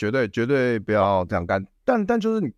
[0.00, 1.62] 绝对绝对不要这样干。
[1.84, 2.50] 但但就是你，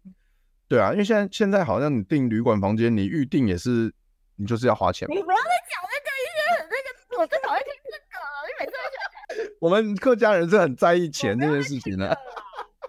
[0.69, 3.93] 对啊，因为现在现在好像你订旅馆房间，你预定也是，
[4.37, 5.09] 你就是要花钱。
[5.11, 8.15] 你不要再讲那个一些很那个，我最讨厌听这个。
[8.47, 9.53] 你每次都讲。
[9.59, 12.17] 我们客家人是很在意钱这件事情的。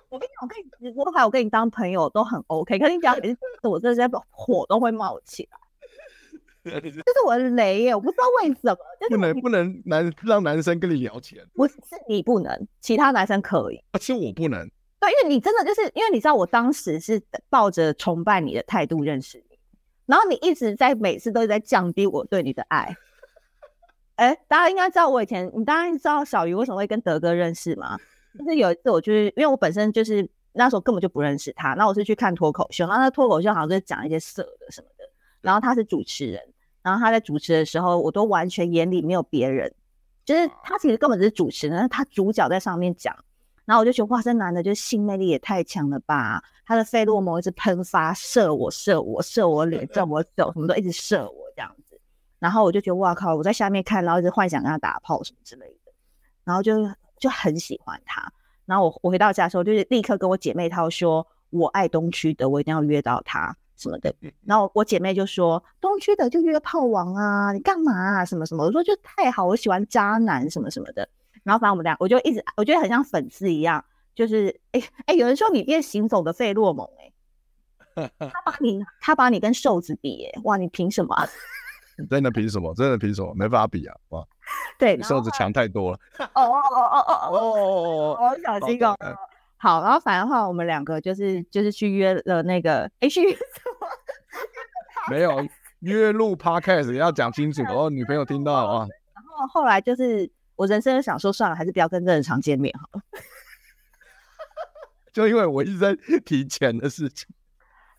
[0.09, 2.77] 我跟你讲，我跟你直播，还有跟你当朋友都很 OK。
[2.77, 5.57] 可是你讲每次我这些火都会冒起来。
[6.71, 8.77] 这是我的雷耶，我不知道为什么。
[9.09, 11.75] 不能不能男让男生跟你聊钱，不是
[12.07, 14.69] 你不能，其他男生可以，其实我不能。
[14.99, 19.57] 对，因为你真的就是因为你知道，我当时是抱着崇拜你的态度认识你，
[20.05, 22.95] 然后你一直在每次都在降低我对你的爱。
[24.15, 27.97] 哎，大家应该知道我以前，你当然知道小鱼为什么会跟德哥认识吗？
[28.39, 35.02] 就是有一次，我就是因为我本身就是那时候根本就不认识他，那我是去看脱口秀，然后那脱口秀好像就是讲一些色的什么的，
[35.43, 36.41] 然后他是主持人。
[36.81, 39.73] 然后他在主持的时候，我都完全眼里没有别人，
[40.25, 43.15] 就是他其实根本只是主持人，他主角在上面讲。
[43.63, 46.43] 然后我就觉得哇，这男的就是性魅力也太强了吧！
[46.65, 51.97] 他的费洛蒙一直喷发，射我，射我，射我脸， 照我手，什么都一直射我这样子。
[52.39, 53.33] 然后我就觉得哇靠！
[53.33, 55.93] 我在下面看，然后一直幻想跟他打炮什么之类的，
[56.43, 56.85] 然后就
[57.17, 58.29] 就很喜欢他。
[58.65, 63.55] 然后我我回到家的时候，就是立刻跟我姐妹淘说，我爱东区的，我一定要约到他。
[63.83, 64.13] 什么的，
[64.45, 68.25] 然后我姐妹就说：“东区的就约炮王啊，你干嘛啊？
[68.25, 71.07] 什么什么？”我说：“就太好，我喜欢渣男什么什么的。”
[71.43, 73.83] 然后反正我们俩，我就一直我觉得很像粉丝一样，
[74.15, 76.87] 就是哎哎，有人说你变行走的费洛蒙
[77.95, 81.13] 哎， 他把你他把你跟瘦子比哎，哇，你凭什么？
[82.09, 82.73] 真的凭什么？
[82.73, 83.31] 真的凭什么？
[83.35, 83.95] 没法比啊！
[84.09, 84.25] 哇，
[84.79, 85.99] 对，瘦子强太多了。
[86.17, 88.95] 哦哦哦哦哦哦哦哦，小心哦。
[89.57, 93.37] 好，然后反正的话，我们两个就是就是去约了那个，哎，去约什
[93.69, 93.72] 么？
[95.13, 95.47] 没有
[95.81, 98.87] 约录 podcast 要讲清楚，然 后女朋友听到啊。
[99.13, 103.01] 然后后来就是我人生想说，算了，还是不要跟这人常见面好了。
[105.13, 107.27] 就因为我一直在提钱的事情。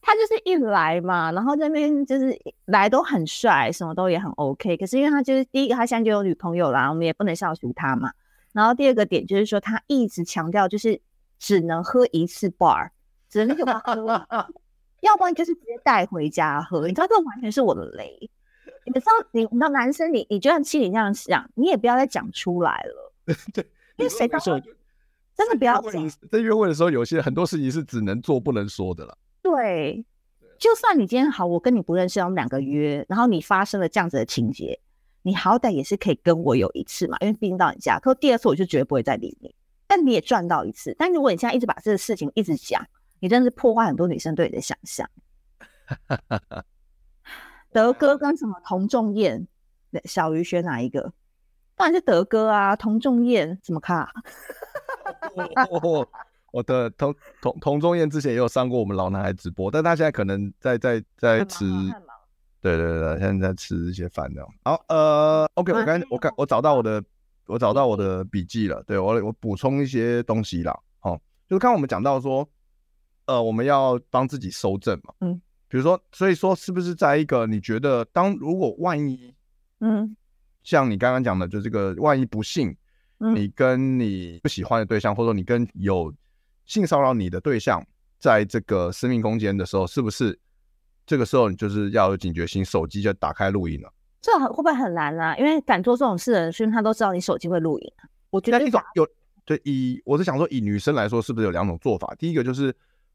[0.02, 4.76] 他就是一来嘛，然后这边就是来都很帅，什么都也很 OK。
[4.76, 8.12] 可是因为他就是第一个，他现在就有女朋友啦，我们也不能笑俗他嘛。
[8.52, 11.00] 然后第二个点就是说，他一直强调就是。
[11.36, 12.88] 只能喝一次 bar，
[13.28, 14.48] 只能就喝，
[15.04, 16.86] 要不然就是直接带回家喝。
[16.86, 18.30] 你知道这完全是我的雷。
[18.86, 23.12] 你知道，你你知道男生你，你你就算心里那样想，你也不要再讲出来了。
[23.54, 23.64] 对，
[23.96, 24.58] 因为谁到时候
[25.34, 26.10] 真的不要讲。
[26.30, 29.16] 在约会的时候，有些很多事情是只能做不能说的了。
[29.40, 30.04] 对，
[30.58, 34.78] 就算你今天好，我跟你不认识，我们两个约，然后你发生了这样子的情节，
[35.22, 37.98] 你好歹也是可以跟我有一次嘛，因为毕竟到你家。
[37.98, 39.54] 可是第二次我就绝对不会再理你。
[39.86, 42.84] 但你也赚到一次，但如果你现在一直把这个事情一直讲，
[43.20, 45.08] 你真的是破坏很多女生对你的想象。
[47.72, 49.46] 德哥跟什么童仲彦，
[50.04, 51.12] 小鱼选哪一个？
[51.76, 54.10] 当然是德哥啊，童仲彦怎么看啊？
[56.52, 61.64] 我的童童童仲彦之前也有上过我们老男孩直播，但他现在可能在在在吃，
[62.60, 64.48] 对对对，现在在吃一些饭这样。
[64.64, 67.02] 好，呃，OK，我刚我刚我找到我的。
[67.46, 71.14] 我找到我的笔记了，对，我我补充一些东西啦，好，
[71.46, 72.48] 就是刚刚我们讲到说，
[73.26, 79.34] 呃，我们要帮自己收证嘛，嗯，比如说，所以说是不是在一个你觉得当如果万一，
[79.80, 80.16] 嗯，
[80.62, 82.76] 像你刚刚讲的，就这个万一不幸，
[83.18, 86.12] 你跟你不喜欢的对象，或者说你跟有
[86.66, 87.84] 性骚扰你的对象，
[88.18, 90.38] 在这个私密空间的时候，是不是
[91.06, 93.92] 这个时候你就是要有警觉心，手机就打开录音了？
[94.20, 95.36] 这很会不会很难啊？
[95.36, 97.92] 因为敢做这种事的人，因为他都知道你手机会录影。
[98.30, 99.06] 我觉得一种有
[99.44, 102.14] 对以我是想说，以女生来说，是不是有两种做法？
[102.18, 102.74] 第一个就是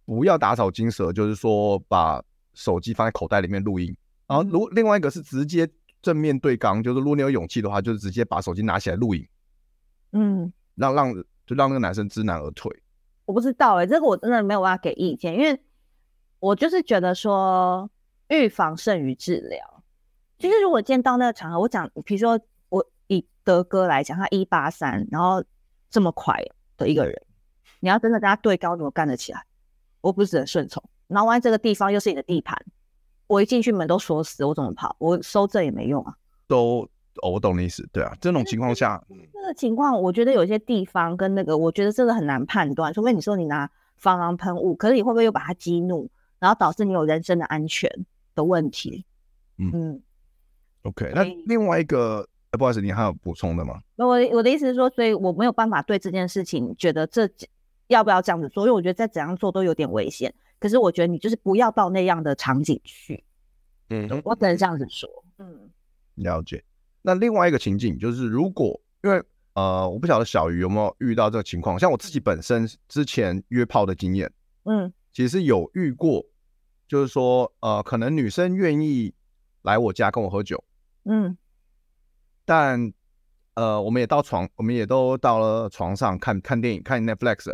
[0.09, 2.19] 不要打草惊蛇，就是说把
[2.56, 3.95] 手机放在口袋里面录音。
[4.25, 5.69] 然后如另外一个是直接
[6.01, 9.27] 正面对刚，就是如果你有勇气的话，就是直接把手机拿起来录影。
[10.13, 11.13] 嗯，让让
[11.45, 12.75] 就让那个男生知难而退。
[13.25, 15.61] 我不知道哎、欸，这个我真的没有办法给意见，因为
[16.39, 17.88] 我就是觉得说
[18.29, 19.83] 预防胜于治疗。
[20.39, 22.39] 其实如果见到那个场合，我讲，比如说
[22.69, 25.44] 我以德哥来讲，他一八三，然后
[25.91, 26.44] 这么快
[26.77, 27.21] 的一个人，
[27.79, 29.45] 你要真的跟他对高，怎么干得起来？
[30.01, 30.84] 我不是只能顺从。
[31.07, 32.57] 然后万一这个地方又是你的地盘，
[33.28, 34.96] 我一进去门都锁死，我怎么跑？
[35.00, 36.13] 我收证也没用啊。
[36.48, 36.88] 都，
[37.22, 37.88] 哦，我懂你意思。
[37.92, 42.94] 对啊，这种情况下，这个情况，我觉得有些地方跟那个，我觉得这个很难判断。
[42.94, 46.10] 除非你说你拿防狼喷雾，可是你会不会又把它激怒，
[46.40, 47.90] 然后导致你有人身的安全
[48.36, 49.06] 的问题？
[49.57, 49.72] 嗯。
[49.74, 50.02] 嗯
[50.84, 53.81] OK，那另外一个，欸、不好意思，你还有补充的吗？
[53.98, 57.30] 我我的意思是说，所以我没有办法对这件事情觉得这
[57.89, 60.33] 要不要这样子做，因为我觉得再怎样做都有点危险。
[60.59, 63.24] 可是我觉得你就是不要到那样的场景去。
[63.89, 65.09] 嗯，我只能这样子说。
[65.38, 65.69] 嗯，
[66.15, 66.63] 了解。
[67.01, 74.31] 那另外一个情景就是，如果因为呃，我不晓得小鱼有没有遇到这个情况，像我自己本身之前约炮的经验，
[74.63, 76.24] 嗯，其实有遇过，
[76.88, 79.13] 就是说呃，可能女生愿意
[79.63, 80.63] 来我家跟我喝酒。
[81.06, 81.35] 嗯，
[82.45, 82.94] 但
[83.56, 87.51] 呃，我们也到床，我们也都到了床上看看电影，看 Netflix，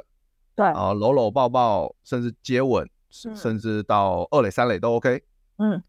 [0.55, 2.89] 对啊，搂搂抱抱，甚至接吻，
[3.25, 5.21] 嗯、甚至到二垒三垒都 OK。
[5.57, 5.83] 嗯，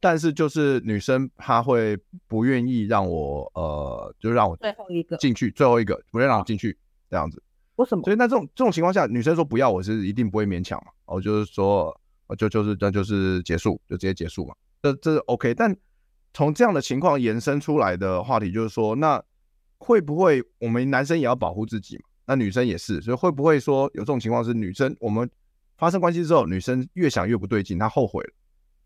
[0.00, 1.96] 但是就是女生她会
[2.26, 6.76] 不愿意让我呃，就让我最后一个进去，最后一个不愿意让我进去
[7.08, 7.42] 这样子。
[7.76, 8.02] 为什么？
[8.04, 10.92] 所以那这种这种情况下，女生说不要，我是一定不会勉强嘛。
[11.06, 11.98] 我就是说，
[12.36, 14.54] 就就是那就是结束，就直接结束嘛。
[14.82, 15.76] 这这是 OK，但。
[16.32, 19.20] 从这样的情况延伸出来的话题就是说，那
[19.78, 22.02] 会不会我们男生也要保护自己嘛？
[22.30, 25.28] 那女生也是，所以会不会说有这种情况是女生我们
[25.76, 28.30] 发生关系之后，女生越想越不对劲，她后悔了，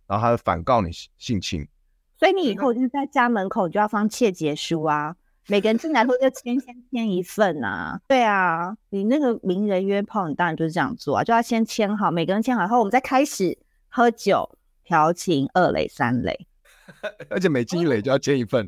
[0.07, 0.89] 然后她反告你
[1.19, 1.69] 性侵。
[2.17, 5.15] 所以你以后就是在家门口就要放切结书啊，
[5.47, 8.01] 每个人进来后就签签签一份啊。
[8.09, 13.59] 对啊，你那个名人约炮，你当然就是这样做啊，就要先签好，每个人签好后，我们再开始
[13.89, 16.47] 喝酒调情二垒三垒。
[17.29, 18.67] 而且每进一垒就要签一份，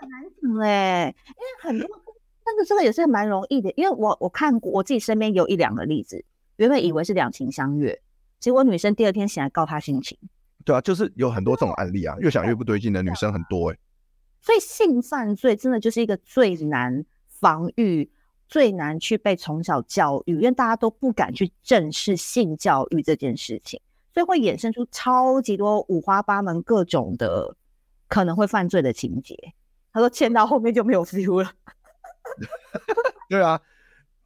[0.00, 1.14] 很难讲嘞。
[1.28, 2.03] 因为很多，
[2.44, 3.72] 但是这个也是蛮容易的。
[3.76, 6.24] 因为我我看过，我自己身边有一两个例子，
[6.56, 8.00] 原本以为是两情相悦，
[8.38, 10.18] 结果女生第二天醒来告他性侵。
[10.64, 13.80] 对啊，就是有很多这种案例啊，越想越不对劲的女生很多哎、欸。
[14.40, 18.10] 所以性犯罪真的就是一个最难防御、
[18.46, 23.80] 最难去被从小教育，因为大家都不敢去正视性教育这件事情。
[24.12, 27.56] 所以会衍生出超级多五花八门各种的
[28.06, 29.36] 可能会犯罪的情节。
[29.92, 31.50] 他说签到后面就没有 feel 了。
[33.28, 33.60] 对啊，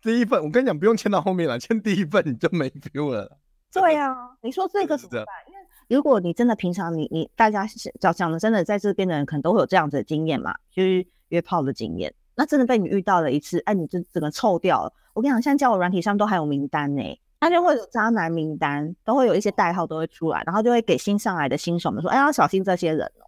[0.02, 3.38] 第一份我跟你讲，不用签到后面了，签第一份你就没 feel 了。
[3.72, 5.26] 对啊，你说这个怎么办？
[5.46, 5.60] 因为
[5.96, 7.66] 如果你真的平常你你大家
[8.00, 12.14] 讲讲的真的在这边的人可能都会有这样子的经验嘛，就是约炮的经验。
[12.34, 14.92] 那真的被你遇到了一次，哎，你就整个臭掉了。
[15.12, 17.20] 我跟你讲，现在交友软体上都还有名单呢、欸。
[17.40, 23.26] 他就会有渣男名单，都会有一些代号都会出来，然后就会给新上来的新手们说：“哎，要小心这些人哦。”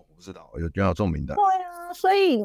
[0.00, 1.36] 哦，我不知道，有有这种名单。
[1.36, 2.42] 对啊，所以，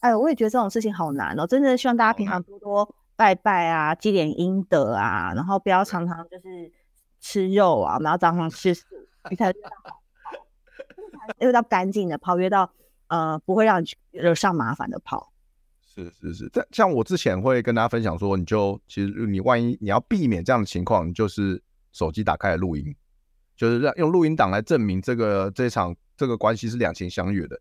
[0.00, 1.46] 哎，我也觉得这种事情好难哦。
[1.46, 6.70] 真的希望大家平常多多拜拜啊，积点阴德啊，然后不要常常就是
[7.20, 8.84] 吃肉啊，然后常常吃素，
[9.30, 9.70] 你才遇到，
[11.48, 12.70] 遇到干净的泡，约到
[13.08, 15.32] 呃不会让你惹上麻烦的泡。
[15.82, 22.94] 是是是，这像我之前会跟大家分享说，你就其实你万一你要避免这样的情况，你就是手机打开来录音，
[23.56, 27.58] 就是让用录音档来证明这个这场这个关系是两情相悦的。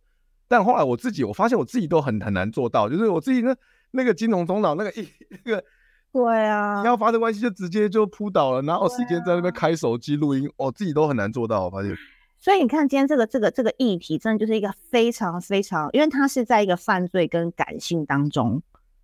[0.47, 3.55] 但后来我自己我发现我自己都很很难做到，就是我自己那
[3.91, 5.63] 那个金融中脑那个一那个，
[6.11, 10.49] 对啊，你要发生关系就直接就扑倒了，哪有时间在那边开手机录音？
[10.57, 11.95] 我、啊哦、自己都很难做到，我发现。
[12.39, 18.61] 所以你看，今天这个这个这个议题，真的就是一个非常非常，因为它是在一个犯罪跟感性当中，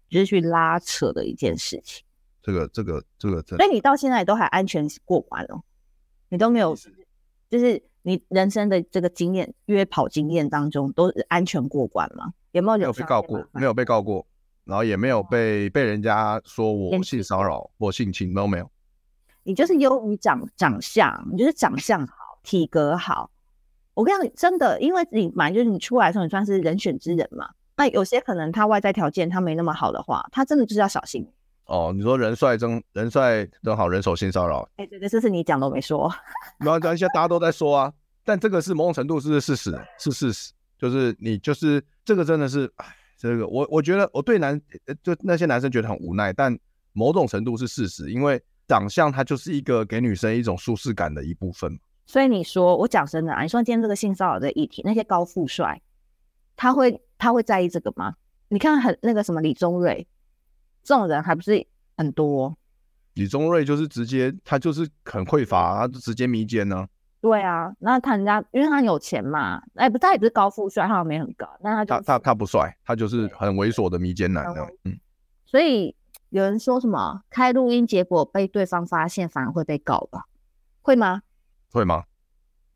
[0.10, 2.06] 就是去拉扯的一件事情。
[2.44, 5.64] 这个这个这个，所以你到现在都还安全过关了，
[6.30, 6.76] 你都没有，
[7.50, 12.34] 就是你人生的这个经验，约跑经验当中都是安全过关吗？
[12.51, 12.77] 有没有？
[12.77, 14.25] 没有被告过，没有被告过，
[14.65, 18.70] 然后也没有被被人家说我性骚扰或性侵，都没有。
[19.43, 22.13] 你就是优于长长相，你就是长相好。
[22.43, 23.29] 体格好，
[23.93, 27.48] 我跟你讲，真的，因为你本来就是你出来的时候，你算是人选之人嘛。
[27.77, 31.27] 那有些可能他外在条件他没那么好的话，他真的就是要小心。
[31.72, 34.70] 哦，你说人帅真人帅真好，人手性骚扰。
[34.75, 36.12] 哎、欸，对对，这是你讲都没说。
[36.60, 37.94] 没有，现在大家都在说啊。
[38.25, 42.86] 但这个是某种程度是事实，是事实，就是你就是这个真的是，哎，
[43.18, 44.62] 这个我我觉得我对男
[45.01, 46.56] 就那些男生觉得很无奈，但
[46.92, 51.80] 某种程度是事实，因为长相它就是一个给女生一种舒适感的一部分。
[52.06, 55.82] 所以你说，我讲真的啊，你说今天这个性骚扰的议题，那些高富帅，
[56.58, 58.16] 他会他会在意这个吗？
[58.50, 60.06] 你看很那个什么李宗瑞
[60.84, 61.66] 这种人，还不是
[61.98, 62.58] 很多。
[63.16, 66.88] 李宗瑞就是直接，他就是很匮乏，他就直接迷奸呢。
[67.20, 74.66] 对啊，那他人家因为他有钱嘛，哎，不，他也不是高富帅，他没很高，但他、就是、他他他不帅，他就是很猥琐的迷奸男的。
[74.86, 74.98] 嗯，
[75.46, 75.96] 所以
[76.30, 80.26] 有人说什么开录音，结果被对方发现，反而会被告吧？
[80.82, 81.22] 会吗？
[81.72, 82.06] 会吗？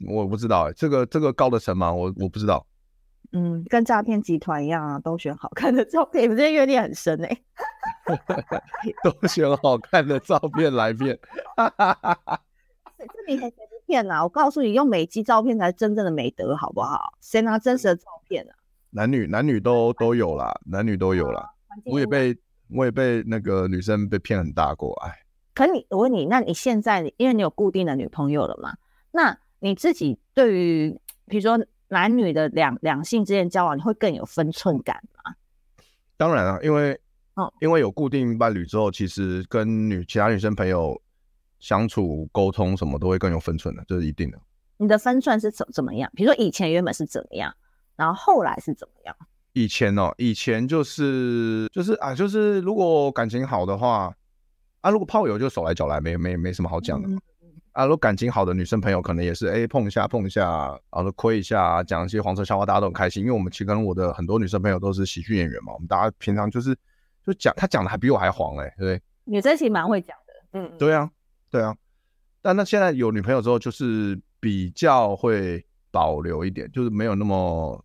[0.07, 1.91] 我不知道、欸，这个这个告得成吗？
[1.91, 2.67] 我我不知道。
[3.31, 7.41] 嗯，跟诈骗集团一样啊，都选好看的照片，你们这阅历很深哎、欸。
[9.03, 11.17] 都选好看的照片来骗，
[11.57, 12.41] 哈哈哈哈
[12.97, 14.23] 这你还谁不骗啊？
[14.23, 17.13] 我告诉你，用美肌照片才是真正的美德，好不好？
[17.21, 18.53] 谁拿真实的照片啊？
[18.91, 21.49] 男女男女都都有啦，男女都有啦。
[21.85, 22.37] 我也被
[22.69, 25.11] 我也被那个女生被骗很大过，哎。
[25.53, 28.75] 可你我问你，那你现在因为你有固定的女朋友了嘛？
[29.11, 31.57] 那你自己对于比如说
[31.95, 35.33] 男女的两两性之间交往，你会更有分寸感吗？
[36.17, 36.99] 当然啊，因为。
[37.37, 41.01] 哦，因为有固定伴侣之后，其实跟女其他女生朋友
[41.59, 44.39] 相处沟通什么都会更有分寸的，这是一定的。
[44.77, 46.09] 你的分寸是怎怎么样？
[46.15, 47.53] 比如说以前原本是怎么样，
[47.97, 49.13] 然后后来是怎么样？
[49.51, 54.15] 以前哦，以前就是就是啊，就是如果感情好的话
[54.79, 57.09] 啊，如果炮友就手来脚来，没没没什么好讲的。
[57.09, 57.19] 嗯、
[57.75, 63.21] 啊，如果感情好的女生朋友，可能也是哎碰一下碰一下，然后亏一下，讲一些黄色笑话，大家都很开心。
[63.21, 66.75] 因为我们其实跟我的很多女生朋友都是喜剧演员嘛，我们大家平常就是。
[67.25, 71.09] 就讲他讲的还比我还黄哎、欸，对，女生其实蛮会讲的，嗯，对啊，
[71.49, 71.75] 对啊，
[72.39, 77.83] 但那现在有女朋友之后，就是比较会保留一点，就是没有那么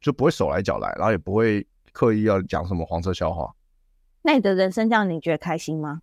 [0.00, 3.48] 就不会手来脚来，然后也不会刻意要讲什么黄色笑话。
[4.22, 6.00] 那你的人生这样，你觉得开心吗？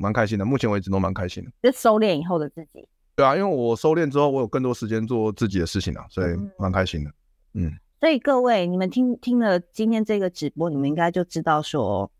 [0.00, 1.50] 蛮开心的，目前为止都蛮开心的。
[1.62, 2.88] 就收敛以后的自己。
[3.14, 7.10] 对啊，因为我收敛之后，我有更多时间做自己的事情了，所以蛮开心的，
[7.52, 7.66] 嗯。
[7.66, 12.10] 嗯所以各位，你们听听了今天这个直播，你们应该就知道说，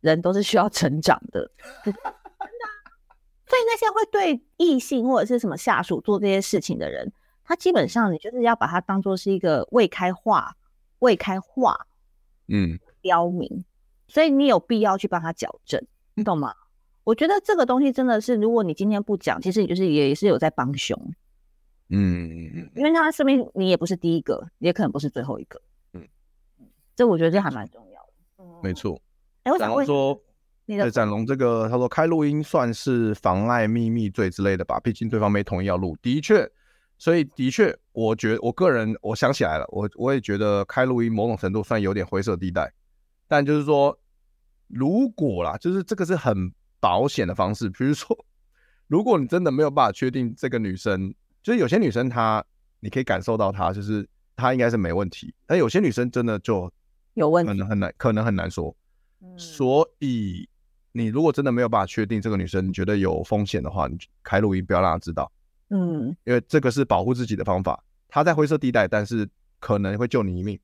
[0.00, 1.48] 人都是需要成长的。
[1.84, 2.00] 真的。
[3.46, 7.12] 所以那些会对异性或者是什么下属做这些事情的人，
[7.44, 10.56] 他基本上你就是要把他当做是一个未开化、
[10.98, 11.86] 未开化，
[12.48, 13.64] 嗯，刁民。
[14.08, 15.80] 所以你有必要去帮他矫正，
[16.14, 16.52] 你 懂吗？
[17.10, 20.96] 我觉得这个东西真的是，如果你今天不讲，其实你就是也是有在帮凶。
[21.88, 25.60] 嗯，因为他说明你也不是第一个，也可能不是最后一个。
[25.92, 26.06] 嗯，
[26.94, 28.12] 这我觉得这还蛮重要的。
[28.38, 28.94] 嗯，没错。
[29.42, 30.22] 哎、欸，我想问说，
[30.66, 34.78] 你的展龙这个，他说开录音算是妨碍秘密罪之类的吧？
[34.78, 35.96] 毕竟对方没同意要录。
[36.00, 36.48] 的确，
[36.96, 42.72] 所以的确，我觉得我个人我想起来了，我我也觉得开录音某种程度算有点灰色地带。
[43.26, 43.98] 但就是说，
[44.68, 47.70] 如果啦，就是这个是很保险的方式。
[47.70, 48.26] 比如说，
[48.88, 51.14] 如果你真的没有办法确定这个女生。
[51.42, 52.44] 就是有些女生她，
[52.80, 54.06] 你可以感受到她，就是
[54.36, 56.70] 她应该是没问题，但有些女生真的就
[57.14, 58.76] 有问题，可能很难，可能很难说。
[59.22, 60.46] 嗯，所以
[60.92, 65.32] 你如果真的没有办法确定这个女生，你觉得有风险的话，你开录音不要让她知道。
[65.70, 67.82] 嗯，因为这个是保护自己的方法。
[68.06, 69.26] 她在灰色地带，但是
[69.58, 70.60] 可能会救你一命。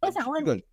[0.00, 0.64] 我想问，对，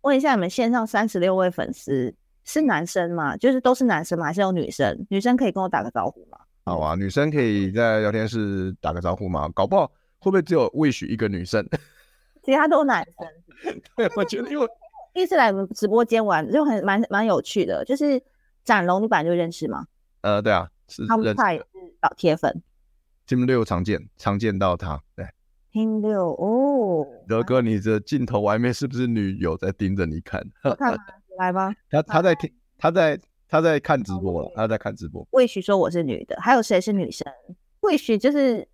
[0.00, 2.14] 问一下你们线上三十六位粉丝
[2.46, 3.36] 是男生吗？
[3.36, 4.24] 就是都是男生吗？
[4.24, 5.06] 还是有女生？
[5.10, 6.38] 女生可以跟我打个招呼吗？
[6.64, 9.48] 好啊，女生可以在聊天室打个招呼吗？
[9.54, 9.86] 搞不好
[10.18, 11.68] 会不会只有 Wish 一个女生？
[12.42, 13.80] 其他都男生。
[13.96, 14.66] 对，我觉得因为
[15.12, 17.84] 第一次来我们直播间玩就很蛮蛮有趣的。
[17.84, 18.22] 就是
[18.64, 19.86] 展龙，你本来就认识吗？
[20.22, 21.64] 呃，对啊，是他们他也是
[22.02, 22.62] 老铁粉。
[23.26, 25.02] Team 六常见，常见到他。
[25.16, 25.26] 对
[25.72, 27.04] ，Team 六哦。
[27.26, 30.40] 德哥，你的镜头外面是不是女友在盯着你看？
[30.78, 30.96] 看
[31.38, 31.74] 来吧。
[31.90, 33.20] 他他在听，他在。
[33.48, 35.24] 他在看直播了，他在看直播。
[35.30, 37.24] 魏许说我是女的，还有谁是女生？
[37.82, 38.66] 魏许就是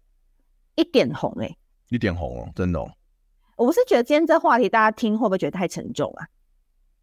[0.76, 1.58] 一点红哎、欸，
[1.90, 2.90] 一点红哦，真的哦。
[3.56, 6.26] 我不是觉得今天这话题大家听会不会觉得太沉重啊？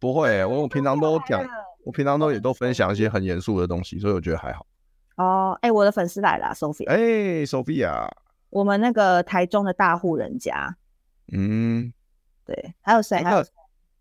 [0.00, 1.40] 不会、欸，我我平常都 讲，
[1.84, 4.66] 我平常都也都分享一些很严肃的东西，所以我觉得还好。
[5.14, 6.88] 哦，哎、欸，我的粉丝来了，Sophia。
[6.88, 6.98] 哎
[7.46, 8.10] ，Sophia，
[8.48, 10.76] 我们那个台中的大户人家。
[11.32, 11.92] 嗯，
[12.44, 13.22] 对，还有谁？
[13.22, 13.40] 还有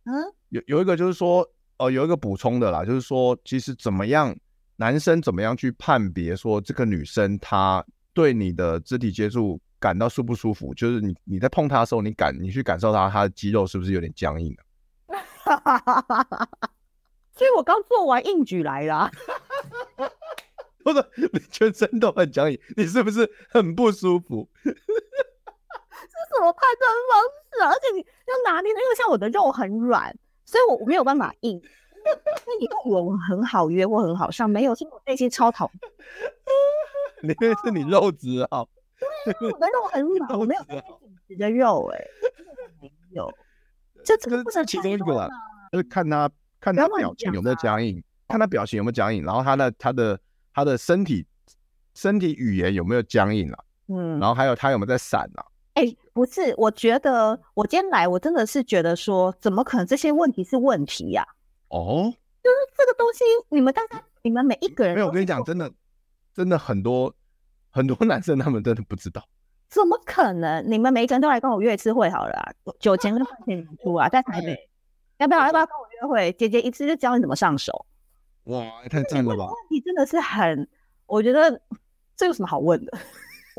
[0.06, 1.50] 嗯，有有一个就是说。
[1.82, 4.36] 呃，有一个补充的啦，就是说，其实怎么样，
[4.76, 7.82] 男生怎么样去判别说这个女生她
[8.14, 10.74] 对你的肢体接触感到舒不舒服？
[10.74, 14.64] 就是你你在碰她的时候，你感你去感受她她的肌肉是不是有点僵硬的？
[17.32, 19.10] 所以我刚做完硬举来了，
[20.84, 21.02] 不是
[21.32, 24.50] 你全身都很僵硬，你是不是很不舒服？
[24.62, 24.76] 这是
[26.36, 27.70] 什么判断方式啊？
[27.70, 30.14] 而且你要拿捏的，因为像我的肉很软。
[30.50, 31.62] 所以我我没有办法硬，
[32.04, 35.92] 那你以为我很好约或很好上，没有，是我内心超讨厌。
[37.22, 38.68] 你那是你肉质好，
[39.42, 40.84] 我的肉很软，我没有很紧
[41.28, 42.08] 实的肉、欸，哎，
[42.82, 43.32] 没有。
[44.04, 45.30] 这这个不是其中一个啊，
[45.72, 46.28] 就是看他
[46.60, 48.04] 看他表情有没有僵硬。
[48.28, 50.20] 看他表情有没有僵硬，然后他的他的
[50.52, 51.28] 他的身体
[51.94, 53.64] 身体语言有没有僵硬啊？
[53.88, 55.46] 嗯，然后还有他有没有在闪啊？
[55.80, 61.26] 哎、欸，不是，我觉得我今天来，我真的是觉得说，怎么可能这些问题是问题呀、
[61.70, 61.78] 啊？
[61.78, 65.72] 哦，就是这个东西，你们大家，你们每一个人没有，我跟你讲，真的，
[66.34, 67.14] 真的很多
[67.70, 69.24] 很多男生他们真的不知道。
[69.70, 70.62] 怎么可能？
[70.70, 74.70] 你们每一个人都来跟我约一次会好了啊，酒钱跟饭钱你出啊，在台北，
[75.20, 76.34] 要不要要不要跟我约会？
[76.34, 77.86] 姐姐一次就教你怎么上手。
[78.46, 79.46] 哇，太赞了吧！
[79.46, 80.68] 问题真的是很，
[81.06, 81.62] 我觉得
[82.18, 82.98] 这有什么好问的？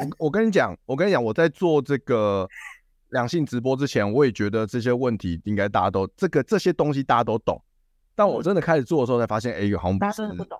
[0.00, 2.48] 我我跟你讲，我跟你讲，我在做这个
[3.10, 7.62] 两性直播之前，我也觉得这些问题应该大家都这个这些东西大家都懂，
[8.14, 10.58] 但我真的开始做的时候才发现，哎、嗯，好像不是，真的不懂，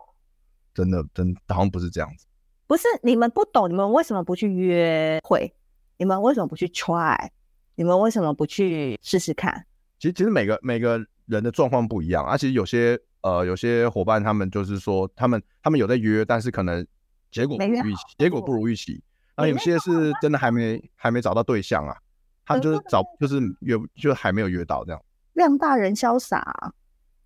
[0.75, 2.27] 真的真的好像不是这样子。
[2.67, 5.53] 不是你们不懂，你们为什么不去约会？
[5.97, 7.29] 你们为什么不去 try？
[7.75, 9.67] 你们为什么不去试试看？
[9.99, 16.87] 其实其实每个每个人的状况不一样，而、啊、且有些呃有些伙伴他们就是说他们他们有在约，但是可能
[17.31, 19.03] 结果不如预期，结果不如预期。
[19.37, 21.97] 那有些是真的还没还没找到对象啊，
[22.45, 25.03] 他们就是找就是约就还没有约到这样。
[25.35, 26.73] 量大人潇洒、啊，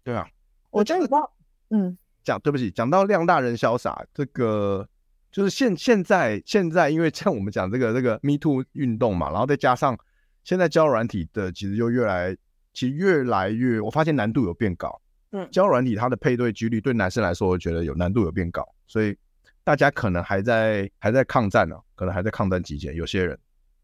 [0.03, 0.27] 对啊，
[0.71, 1.33] 我觉得你不知道，
[1.71, 4.89] 嗯，讲对不起，讲到量大人潇洒这个。
[5.33, 9.99] 就是现现在现在，因为像我们讲这个这个 Me Too 运动嘛，然后再加上
[10.45, 12.37] 现在交友软体的其实就越来，
[12.73, 15.03] 其实越来越，我发现难度有变高。
[15.33, 19.19] 嗯，交友软体它的配对几率对男生来说，我觉得有难度有变高，所以
[19.65, 22.95] 大家可能还在还在抗战呢、啊，可能还在抗战期间。
[22.95, 23.39] 有些人，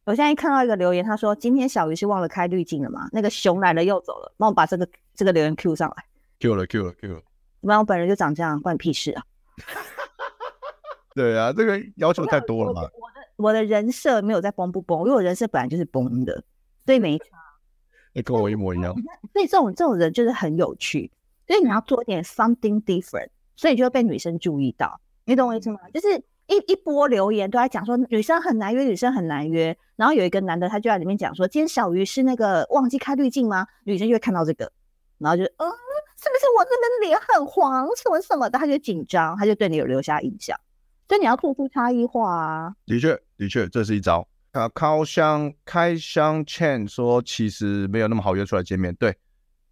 [0.04, 3.08] 我现在看到一个留言，他说今天小鱼是忘了开滤镜了吗？
[3.12, 6.04] 那个熊来了又走了，帮我把这个这个留言 Q 上来。
[6.38, 7.22] Q 了 Q 了 Q 了，
[7.60, 7.80] 怎么样？
[7.80, 9.24] 我本人就长这样，关你屁事啊！
[11.14, 12.82] 对啊，这个要求太多了嘛。
[12.82, 16.44] 我的我的，我的人设没有在崩不崩，因为我人设本来就是崩的，
[16.84, 17.24] 所以没差。
[18.12, 18.94] 你跟我一模一样。
[19.32, 21.10] 所以这种这种人就是很有趣，
[21.46, 25.00] 所以你要做一点 something different，所以就会被女生注意到。
[25.30, 25.78] 你懂我意思吗？
[25.94, 26.08] 就是
[26.48, 29.78] 一一波留言都在讲说女生很难约，女生很难约。
[29.94, 33.64] 然后有一个男的他就在里面讲说，今天小鱼是那个忘记开滤镜吗？
[33.84, 34.72] 女生就会看到这个，
[35.18, 35.70] 然后就嗯，
[36.16, 38.58] 是不是我这边脸很黄什么什么的？
[38.58, 40.58] 他就紧张，他就对你有留下印象。
[41.08, 42.74] 所以你要突出差异化啊！
[42.86, 44.26] 的确，的确，这是一招。
[44.50, 48.92] 啊，开箱开箱 Chen 说，其实没有那么好约出来见面。
[48.96, 49.16] 对，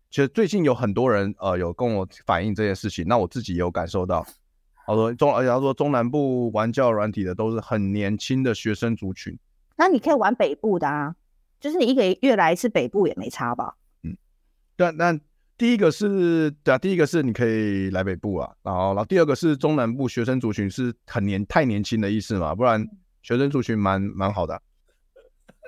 [0.08, 4.24] 其实最近有很多人呃有跟我反映这件事情，那我自己也有感受到。
[4.88, 9.38] 他说中，而且他说中南部玩交友软体的都是很年轻的学生族群。
[9.76, 11.14] 那你可以玩北部的啊，
[11.60, 13.76] 就是你一个月来一次北部也没差吧？
[14.02, 14.16] 嗯，
[14.76, 15.20] 但，那。
[15.58, 22.86] 第一个是对啊，第一个是你可以来北部啊，然后，然后第二个是中南部学生族群是很年太年轻的意思嘛，不然
[23.22, 24.60] 学生族群蛮蛮好的，啊。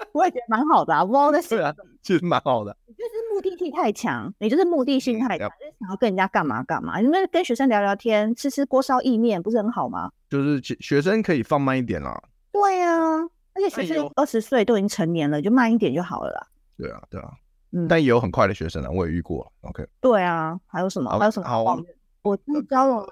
[0.15, 2.77] 我也觉得蛮好的啊，不知道在 对啊，其实蛮好的。
[2.87, 3.10] 你就是
[3.41, 6.99] 目的性太强，你就是目的性太强，就是想要跟人家干嘛干嘛。
[7.01, 10.11] 你们跟学生聊聊天，吃吃锅烧意面，不是很好吗？
[10.29, 12.23] 就是学生可以放慢一点啦。
[12.53, 13.17] 对呀，啊，
[13.55, 16.47] 而且学生二十岁都已经成年了，就慢一点就好了啦。
[16.77, 17.31] 对啊，对啊。
[17.73, 19.53] 嗯，但也有很快的学生啊，我也遇过。
[19.63, 21.11] OK，对啊，还有什么？
[21.17, 21.49] 还有什么？
[21.49, 21.81] 好，
[22.23, 23.07] 我是教了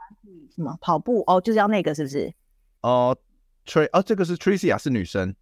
[0.54, 2.32] 什么跑步哦，就是要那个是不是？
[2.82, 3.16] 哦
[3.64, 5.34] ，Tr 哦，这个是 Tricia 是女生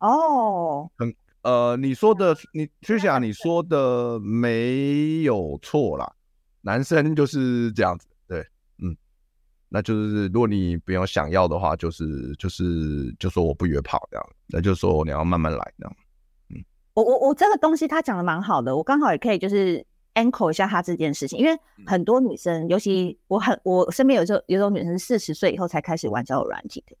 [0.00, 0.90] 哦。
[0.98, 1.14] 很
[1.46, 6.12] 呃，你说的你 Tricia 你说的没有错啦，
[6.62, 8.40] 男生就是这样子，对，
[8.82, 8.96] 嗯，
[9.68, 15.96] 那就是如果你不要想要的话，就是就是就说我不约炮这样，那就说你要慢慢来这样。
[16.94, 21.56] 我我我这个东西他讲的蛮好的，我刚好也可以就是 anchor 一下他这件事情，因为
[21.86, 26.96] 很多女生，尤其我很我身边有时候有种女生四十岁以后才开始玩交友软体的，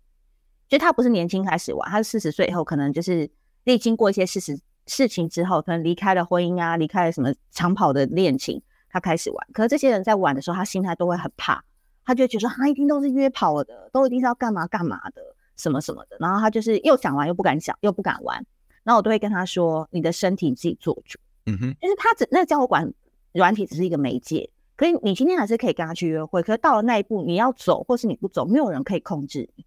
[0.68, 3.28] 就她不是年轻开始玩，她是四十岁以后可能就是
[3.66, 9.46] 历经过一些事实事情之后，可能离开了婚姻啊，离开了什么长跑的恋情，他开始玩。
[9.52, 11.62] 可是这些人在玩的时候，他心态都会很怕，
[12.04, 15.20] 他就觉得说他一定都是约跑的，都一定是要干嘛干嘛的，
[15.56, 18.44] 什么什么的，然后他就是又想玩又不敢想，又不敢玩。
[18.84, 22.88] 然后我都会跟他说：“你的身体你自己做主。”嗯哼，就是他只那个交友管
[23.32, 26.40] 软体只是一个媒介，可以你今天还是可以跟他去约会。
[26.40, 29.64] 可是到了那一步，你要走或是你不走，没有人可以控制你。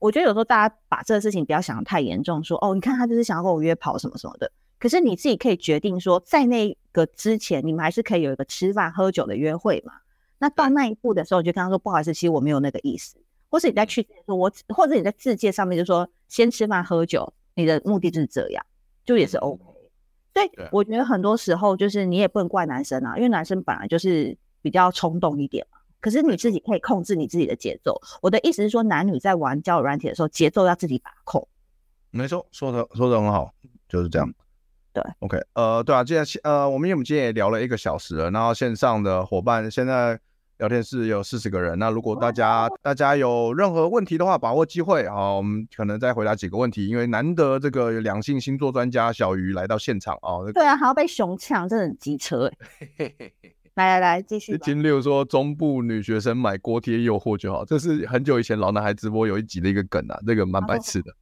[0.00, 4.50] 我觉得有时候大家把这个事情不要想得太严重，说哦，你看他就是想要跟我约跑什么什么的。
[4.80, 9.92] 可是你自己可以决定说，在那个之前，你们还是可以有一个吃饭喝酒的约会嘛。
[10.38, 13.16] 那到那一步的时候，你就跟他说：“不好意思，其实我没有那个意思。”
[13.50, 17.32] 或是你在去说我，或者你在自介上面就说先吃饭喝酒。
[17.54, 18.64] 你的目的就是这样，
[19.04, 19.62] 就也是 OK。
[20.32, 25.78] 所以我觉得很多时候就是你也不能怪男生啊，因为男生本来就是比较冲动一点嘛。
[26.00, 28.00] 可是你自己可以控制你自己的节奏。
[28.22, 31.46] 我的意思是说，男女在玩交友软体的时候，节奏要自己把控。
[32.10, 33.52] 没错，说的说的很好，
[33.88, 34.32] 就是这样。
[34.92, 40.18] 对，OK，呃，对啊，既然呃，我们因为我们今天也聊了一个小时了，然后线上的伙伴现在
[40.58, 50.42] 聊天室有四十个人，那如果大家大家有任何问题的话，把握机会，啊，我们可能再回答几个问题，因为难得这个两性星座专家小鱼来到现场啊。
[50.52, 52.50] 对啊，还要被熊抢，真的很机车。
[53.74, 54.58] 来来来，继续。
[54.58, 61.14] 金六说中部女学生买锅贴诱惑就好，这是很久以前老男孩直播有一集的一个梗啊，这个蛮白痴的。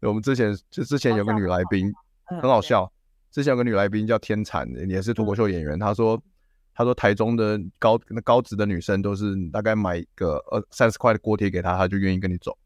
[0.00, 1.92] 我们之前就之前有个女来宾
[2.24, 2.92] 很好笑，
[3.30, 6.22] 之前有个女来宾叫天蚕，也是脱口秀演员，她说。
[6.76, 12.58] 她说：“台中的高那高职的女生都是大概买个呃三十块的锅贴给她，她就愿意跟你走。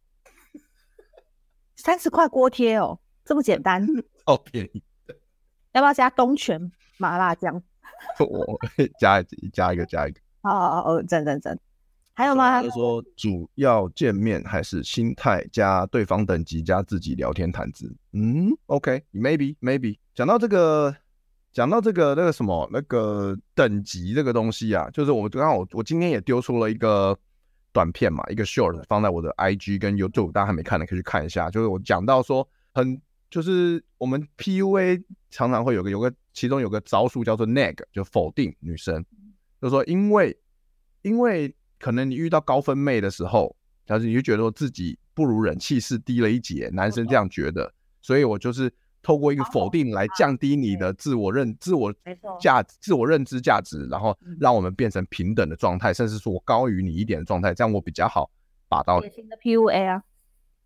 [1.76, 3.86] 三十块锅贴哦，这么简单？
[4.24, 4.82] 好便宜。
[5.72, 7.62] 要不要加东泉麻辣酱？
[8.20, 8.58] 我
[8.98, 9.22] 加
[9.52, 10.20] 加一个加一个。
[10.42, 11.58] 好哦哦，真真真。
[12.14, 12.62] 还有吗？
[12.62, 17.94] 他说主要见面还是心态加对方等级加自己聊天谈资。
[18.12, 19.98] 嗯，OK，maybe maybe。
[20.14, 20.94] 讲到这个。”
[21.50, 27.18] 讲到这个那个什么那个等级这个东西啊，就是我刚刚我我今天也丢出了一个
[27.72, 31.50] 短片嘛，一个 short 放在我的 IG 跟 YouTube，大家还没看的可以去看一下。
[31.50, 39.04] 就是我讲到说很就是我们 PUA 常常会有个有个其中有个招数叫做 neg，就否定女生，
[39.60, 40.36] 就是说因为
[41.02, 43.54] 因为可能你遇到高分妹的时候，
[43.86, 48.72] 但是你就觉得说自己不如人，气势低了一截，男生这样觉得，所以我就是。
[49.00, 51.94] 透过一个否定来降低你的自我认、自我
[52.38, 58.28] 价值、自我认知价值，然后让我们变成平等的状态，甚至说我高于你一点的状态，这样我比较好
[58.68, 59.02] 把到你。
[59.02, 60.02] 典型的 PUA 啊，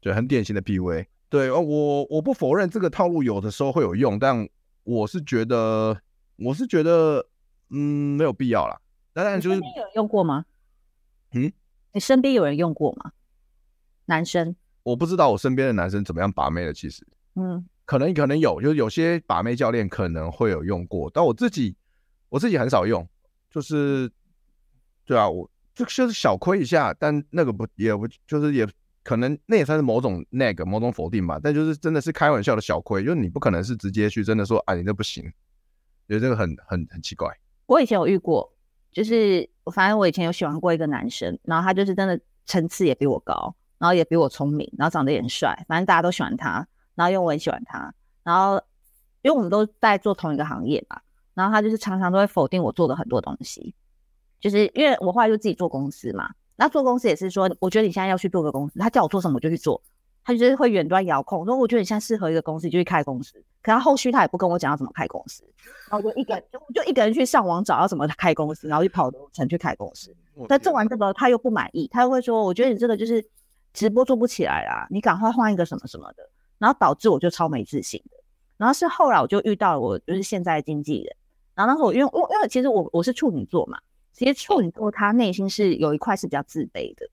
[0.00, 1.04] 对，很典型的 PUA。
[1.32, 4.46] 对，我我不否认这个套路有的时候会有用，但
[4.82, 5.98] 我是觉得，
[6.36, 7.26] 我是觉得，
[7.70, 8.78] 嗯，没有必要啦。
[9.14, 10.44] 当然就是你有人用过吗？
[11.32, 11.50] 嗯，
[11.92, 13.12] 你身边有人用过吗？
[14.04, 14.54] 男生？
[14.82, 17.02] 我不知道我身边的男生怎么样把妹的，其实，
[17.36, 17.66] 嗯。
[17.86, 21.74] 可能可能有，就是有些把妹教练可能会有用过，但我自己
[22.28, 23.08] 我自己很少用，
[23.50, 24.10] 就是
[25.06, 28.68] 对啊，我就就是小亏一下，但那个不也不就是也
[29.04, 35.24] 可能那也算是某种那个某种否定吧，但就是真的是开玩笑的小亏，就是你不可能是直接去真的说啊你这不行，
[36.08, 37.28] 觉得这个很很很奇怪。
[37.66, 38.52] 我以前有遇过，
[38.92, 46.66] 就是我反正我以前有喜欢过一个男生，然后他就是真的层次也比我高，然后也比我聪明，然后长得也很帅，反正大家都喜欢他。
[46.94, 48.62] 然后因为我很喜欢他，然后
[49.22, 51.00] 因为我们都在做同一个行业嘛，
[51.32, 53.74] 然后他就是常常都会否定我做的很多东西，
[54.38, 59.82] 就是因为我后来就自己做公司嘛，那做公司也是说，我觉得你现在要去做个公司，他叫我做什么我就去做，
[60.24, 65.44] 他就是会远端遥控，说我觉得你现在适合一个公司，就去开公司，可他后续他也不跟我讲要怎么开公司，
[65.90, 70.14] 然后我就一个人就就一个人去上网找要怎么开公司，然后就跑流程去开公司，
[70.48, 73.24] 但做完这个他又不满意，他又会说，我觉得你这个就是
[73.72, 76.28] 直播做不起来啦，你赶快换一个什么什么的。
[76.58, 78.16] 然后导致我就超没自信的，
[78.56, 81.16] 然后是后来我就遇到了我就是现在的经纪人，
[81.56, 83.80] 然后那时候我因为我因为其实我我是处女座嘛，
[84.12, 87.08] 其实处女座他内心是有一块是比较自卑的，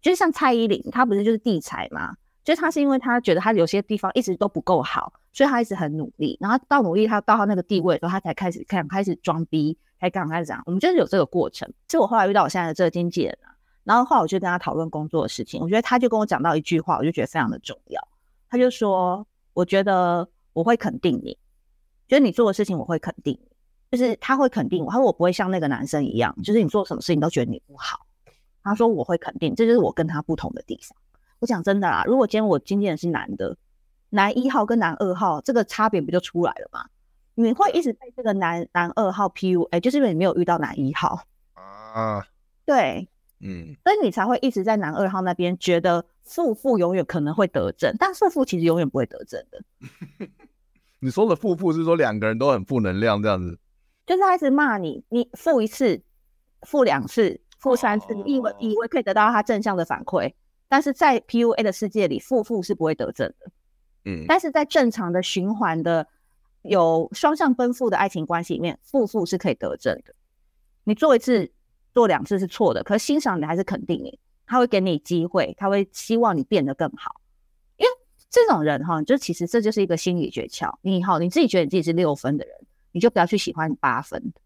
[0.00, 11.68] 就是像蔡依林，她不是就是地才嘛，就是她是因为她觉得她有些地方一直都不够好，所以她一直很努力，然后到努力她到她那个地位的时候，她才开始开开始装逼，才刚开始讲，我们就是有这个过程。
[11.86, 18.08] 其实我后来遇到我现在的这个经纪人啊，然后后来我就跟他讨论工作的事情，我觉得他就跟我讲到一句话，我就觉得非常的重要。
[18.50, 21.38] 他就说：“我觉得我会肯定你，
[22.06, 23.38] 就是你做的事情我会肯定，
[23.92, 24.90] 就是他会肯定我。
[24.90, 28.04] 他说我不会像那个男生一样，就是你做什么事情都觉得你不好。
[28.64, 30.96] 他说我会肯定，这就是我跟他不同的地方。
[31.38, 33.56] 我讲真的啦，如果今天我经纪人是男的，
[34.10, 36.86] 男一号跟男二号这个差别不就出来了吗？
[37.34, 41.24] 你会一直被这个男男二号 PUA，就是因为你没有遇到男一号
[41.54, 42.26] 啊。
[42.64, 43.08] 对。”
[43.44, 49.60] 嗯，所以你才会一直在男二号那边觉得负负永远可能会得正，但负负其实永远不会得正的。
[51.00, 53.58] 你说的负负是说两个人都很负能量这样子，
[54.06, 56.02] 就是他一直骂你，你负一次、
[56.62, 60.34] 负两次、负三次，你以为以为可以得到他正向的反馈，
[60.68, 63.50] 但是在 PUA 的世界里，负负是不会得正的。
[64.04, 66.06] 嗯，但是在正常的循环的
[66.62, 70.14] 有双向奔赴的爱情关系里面，负负是可以得正的。
[70.84, 71.52] 你做一次。
[71.94, 77.20] 做两次是错的，可是欣赏你还是肯定你，他会给你机会，他会希望你变得更好。
[77.76, 77.90] 因为
[78.30, 80.74] 这种人哈，就其实这就是一个心理诀窍。
[80.80, 82.56] 你好，你自己觉得你自己是六分的人，
[82.92, 84.40] 你就不要去喜欢八分的。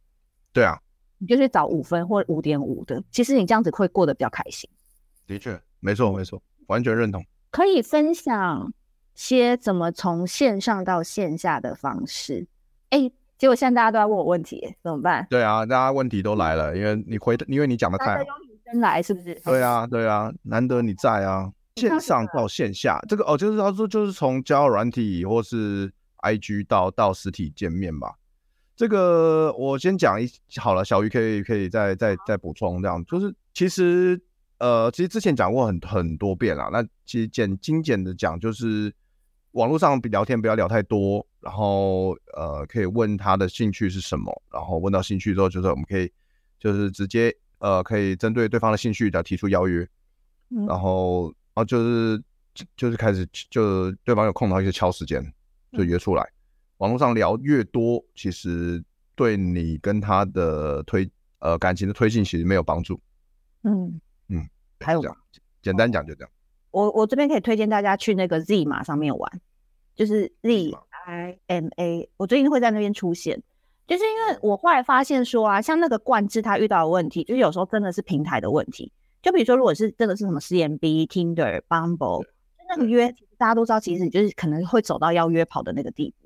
[0.53, 0.79] 对啊，
[1.19, 3.03] 你就去找五分或五点五的。
[3.11, 4.69] 其实你这样子会过得比较开心。
[5.27, 7.25] 的确，没错没错，完全认同。
[7.51, 8.73] 可以分享
[9.15, 12.47] 些怎么从线上到线下的方式。
[12.91, 13.11] 哎。
[13.39, 15.27] 结果现在大家都在问我问题，怎么办？
[15.29, 19.35] 对啊，大家问题都来了，因为你回，因为你讲的太有女生来，是不是？
[19.45, 21.53] 对啊，对啊，难得你在啊。
[21.75, 28.15] 线上到线下，这个哦，就是他说，就是从交友软体或是 IG 到到实体见面吧。
[28.77, 34.21] 这个我先讲一好了，小鱼可以可以再再再补充这样，就是其实
[34.59, 38.93] 呃，其实之前讲过很很多遍了，那其实简精简的讲就是。
[39.53, 46.12] 网络上比聊天不要聊太多，然后呃可以问他的兴趣是什么，然后问到兴趣之后，就是我们可以
[46.61, 49.81] 就是直接呃可以针对对方的兴趣来提出邀约，
[50.51, 52.23] 嗯、然后然后就是
[52.77, 55.25] 就是开始就对方有空的话就敲时间
[55.73, 56.23] 就约出来。
[56.23, 56.36] 嗯、
[56.79, 58.83] 网络上聊越多，其实
[59.15, 63.01] 对你跟他的推呃感情的推进其实没有帮助。
[63.62, 64.49] 嗯嗯，
[64.81, 65.17] 还有这样
[65.62, 66.31] 简单讲就这样。
[66.71, 69.41] 我我这边可以推荐大家去那个 Zima 上面玩，
[69.95, 70.73] 就是 Z
[71.07, 73.43] I M A，我最近会在那边出现，
[73.87, 78.93] 就是因为我后来发现说啊，像那个冠志他遇到的问题，就是有时候真的是平台的问题。
[79.23, 82.25] 就比如说，如果是真的是什么 CMB、Tinder、Bumble，
[82.69, 86.26] 那个约大家都知道，其实你就是可能会走到要约跑的那个地步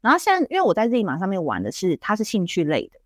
[0.00, 2.98] 然后现在因为我在 Zima 上面玩的是，它是兴趣类的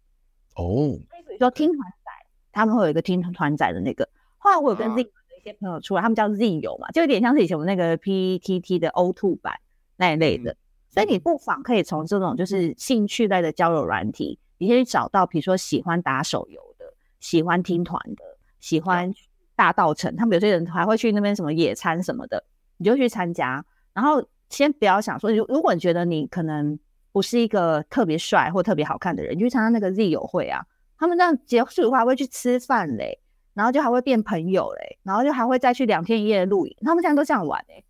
[0.56, 2.10] 哦，比如说听团仔，
[2.52, 4.08] 他们会有一个听团仔的那个。
[4.38, 5.12] 后来我有跟 Z、的一。
[5.44, 9.60] 些朋友出来，他们叫 Z 友嘛，就有点像是以前我们那个 PTT 的 O2 版
[9.96, 10.56] 那一类的，嗯、
[10.88, 16.86] 所以你不妨可以从这种就是兴趣类的交友软体，你可以找到，比如说喜欢打手游的，
[17.20, 18.24] 喜欢听团的，
[18.58, 19.12] 喜欢
[19.54, 22.42] 大稻城，他们有些人还会去那边什么野餐什么的，
[22.78, 23.62] 你就去参加。
[23.92, 26.78] 然后先不要想说，如如果你觉得你可能
[27.14, 30.66] 不是一个特别帅或特别好看的人，你去参加那个 Z 友会啊，
[30.98, 33.20] 他们这样结束的话还会去吃饭嘞。
[33.54, 37.84] 然后就还会变朋友嘞，然后就还会再去两天一夜的露营，他们现在都这样玩嘞。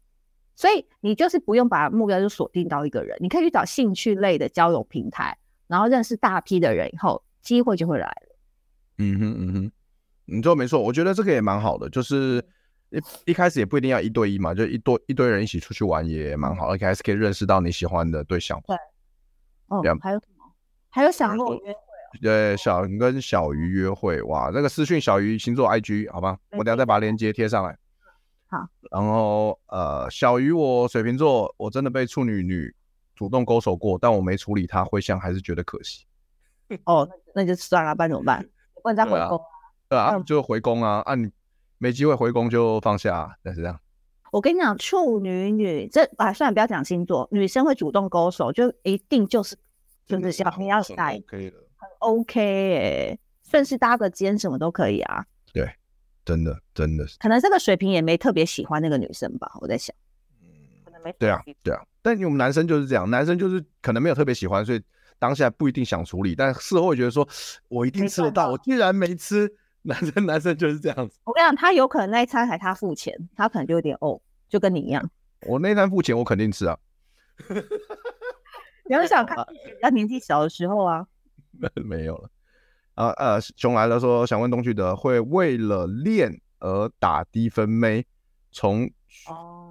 [0.54, 8.36] 所以你就是不用把目标就锁定到一个人，你可以去找兴趣类的交友平台，然后认识大批的人以后，机会就会来了。
[8.98, 9.72] 嗯哼嗯哼，
[10.26, 12.44] 你说没错，我觉得这个也蛮好的，就是
[12.90, 18.62] 一一开始也不一定要一对一嘛，就一多一堆人一起出去玩也蛮好，而且还是可以认识到你喜欢的对象。
[18.66, 18.76] 对，
[19.80, 20.44] 哦，还有什么？
[20.90, 21.74] 还有想跟我约。
[22.22, 27.76] 对，小鱼跟小鱼约会哇，那个私讯小鱼星座 IG 好吧，我等下再把链接贴上来。
[28.46, 32.72] 好，然后呃，小鱼我水瓶座，我真的被处女女
[33.16, 36.06] 主动勾手过，但我没处理她，回想还是觉得可惜。
[36.84, 38.48] 哦，那就算了，不然怎么办？
[38.80, 39.44] 不能再回宫啊？
[39.88, 41.28] 对啊，就回宫啊，啊你
[41.78, 43.80] 没机会回宫就放下，但是这样。
[44.30, 49.56] 我跟你讲，处女女这啊，算了，不要讲星座，女生会主动勾手，就一定就是
[50.06, 51.18] 就是小你要塞。
[51.26, 51.56] 可以的。
[51.98, 55.24] OK，哎，顺势搭个肩什么都可以啊。
[55.52, 55.70] 对，
[56.24, 57.18] 真的真的是。
[57.18, 59.94] 可能这个水平也没特别喜欢那个女生吧，我在想。
[60.42, 60.48] 嗯，
[60.84, 61.14] 可能没。
[61.18, 61.82] 对啊，对啊。
[62.02, 64.82] 但我们男生就是这样，男生就是可能没有特别喜欢，所以
[65.18, 67.26] 当下不一定想处理，但事后会觉得说，
[67.68, 69.50] 我一定吃得到，我居然没吃。
[69.86, 71.18] 男生 男生就是这样子。
[71.24, 75.10] 我跟你讲，他有可能那一餐还他付钱，他可能就有点哦，就跟你一样。
[75.46, 76.78] 我那一餐付钱，我肯定吃啊。
[78.88, 79.36] 你要想看
[79.80, 81.06] 他年纪小的时候啊。
[81.84, 82.28] 没有了
[82.94, 88.04] 啊呃，熊来了说想问东旭德会为了练而打低分妹，
[88.50, 88.90] 从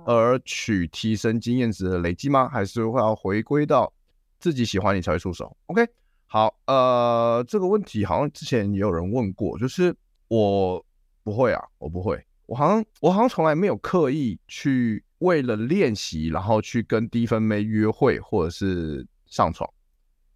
[0.06, 2.48] 而取提升经验值的累积吗？
[2.48, 3.92] 还是会要回归到
[4.40, 5.86] 自己喜欢你才会出手？OK，
[6.26, 9.96] 好，呃，这个问题好像之前也有人问过，就是
[10.28, 10.84] 我
[11.24, 19.70] 不会啊，我不会，我好像我好像从来没有刻意去为了练习，然后去跟低分妹约会或者是上床，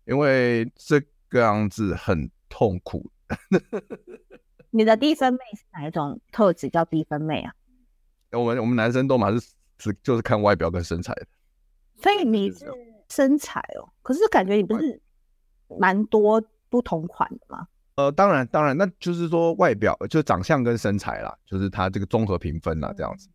[0.06, 1.02] 因为这。
[1.30, 3.12] 个样子很痛苦。
[4.72, 7.54] 你的低分妹是哪一种特质叫低分妹啊？
[8.32, 9.42] 我们我们男生都嘛是
[9.78, 11.28] 只就是看外表跟身材的。
[12.02, 12.66] 所以你是
[13.10, 15.02] 身材哦，可是感觉你不是
[15.78, 17.68] 蛮多不同款的吗？
[17.96, 23.28] 呃，当然当然，那就是说外表就长相跟身材啦，就是他这个综合评分啦，这样子。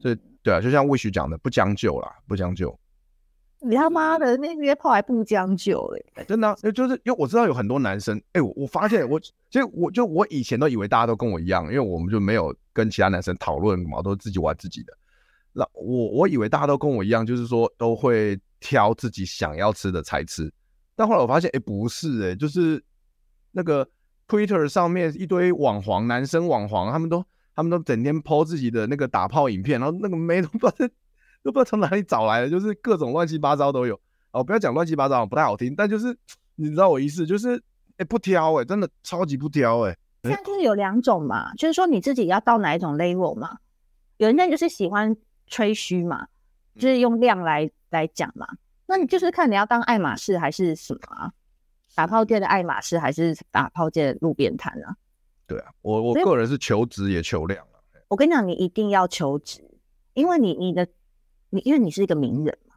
[0.00, 2.78] 所以对啊，就像 Wish 讲的，不将就啦，不将就。
[3.60, 6.24] 你他妈的那约炮还不将就嘞、欸？
[6.24, 9.18] 真的、啊，就是因为我知道有很多男生，哎、欸，我我发现我，
[9.50, 14.96] 其实我就我以前都以为大家都跟我一样，因为我们就没有跟其他男生讨论嘛，都自己玩自己的。
[15.52, 20.52] 那我我以为大家都跟我一样，就是说都会挑自己想要吃的才吃。
[20.94, 22.80] 但后来我发现，哎、欸，不是、欸，哎，就是
[23.50, 23.88] 那个
[24.28, 27.24] Twitter 上面一堆网黄男生网黄，他们都
[27.58, 30.94] 他们都整天 po 自己的那个打炮影片，然后那个妹都不知道。
[31.42, 33.98] 都不知道从哪里找来的，就是各种乱七八糟都有。
[34.30, 35.74] 哦，不要讲乱七八糟，不太好听。
[35.74, 36.16] 但就是
[36.54, 39.98] 你知道我意思，就是哎、欸、不挑哎、欸，真的超级不挑哎、欸。
[40.22, 43.56] 现在就是有两种嘛，就是说你自己要到哪一种 level 嘛。
[44.18, 45.16] 有人家就是喜欢
[45.48, 46.28] 吹嘘嘛，
[46.76, 48.46] 就是用量来来讲嘛。
[48.86, 51.32] 那你就是看你要当爱马仕还是什么啊？
[51.96, 54.96] 打炮界的爱马仕还是打炮界的路边摊啊？
[55.48, 57.82] 对啊，我我个人是求质也求量啊。
[58.06, 59.68] 我跟你讲，你一定要求质，
[60.14, 60.86] 因为你你的。
[61.50, 62.74] 你因为你是一个名人嘛，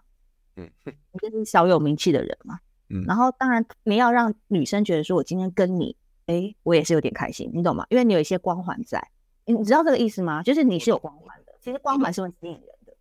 [0.56, 2.58] 嗯，你就是小有名气的人嘛，
[2.88, 5.94] 嗯，然后当然你要让女生觉得说，我今天跟你，
[6.28, 7.86] 哎，我也是有点开心，你懂吗？
[7.90, 9.06] 因为你有一些光环在，
[9.44, 10.42] 你知道这个意思吗？
[10.42, 12.94] 就是你是有光环的，其实光环是会吸引人的。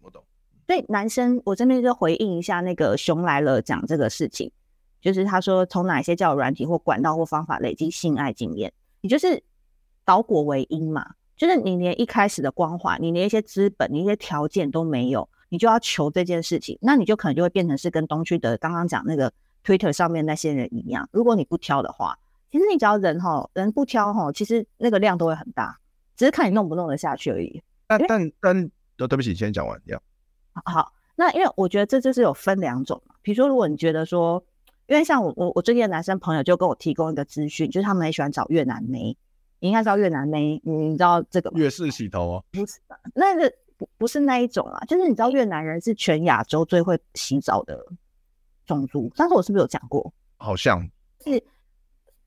[0.00, 0.22] 我懂。
[0.68, 4.52] 所以男生，我这边就回应一下那个熊来了讲这个事情，
[5.00, 8.72] 就是他说从哪些交友软体或管道或方法累积性爱经验，
[9.06, 9.40] 你就是
[10.04, 15.28] 倒果为因嘛，就是你连一开始的光环，你连一些资本、你一些条件都没有。
[15.48, 19.32] 你就要求这件事情，那你就可能就会变成是跟东区的刚刚讲那个
[19.64, 21.08] Twitter 上面那些人一样。
[21.12, 22.18] 如果你不挑的话，
[22.50, 25.78] 其实你只要人哈，人不挑哈，其实那个量都会很大，
[26.16, 27.62] 只是看你弄不弄得下去而已。
[27.86, 30.02] 但但但，对不起，先讲完要。
[30.64, 34.42] 好，那因为我觉得这就是有分两种，比如说如果你觉得说，
[34.86, 39.16] 因为像我我我最近的男生朋友就跟我提供一个资讯，就是他们很喜欢找越南妹，
[39.60, 41.58] 你应该知道越南妹，你知道这个吗？
[41.58, 42.80] 越式洗头哦，不是
[43.14, 43.52] 那个。
[43.78, 47.78] 不不是那一种啊，就是你知道越南人是全亚洲最会洗澡的
[48.64, 50.10] 种族，上次我是不是有讲过？
[50.38, 50.80] 好像
[51.22, 51.44] 是，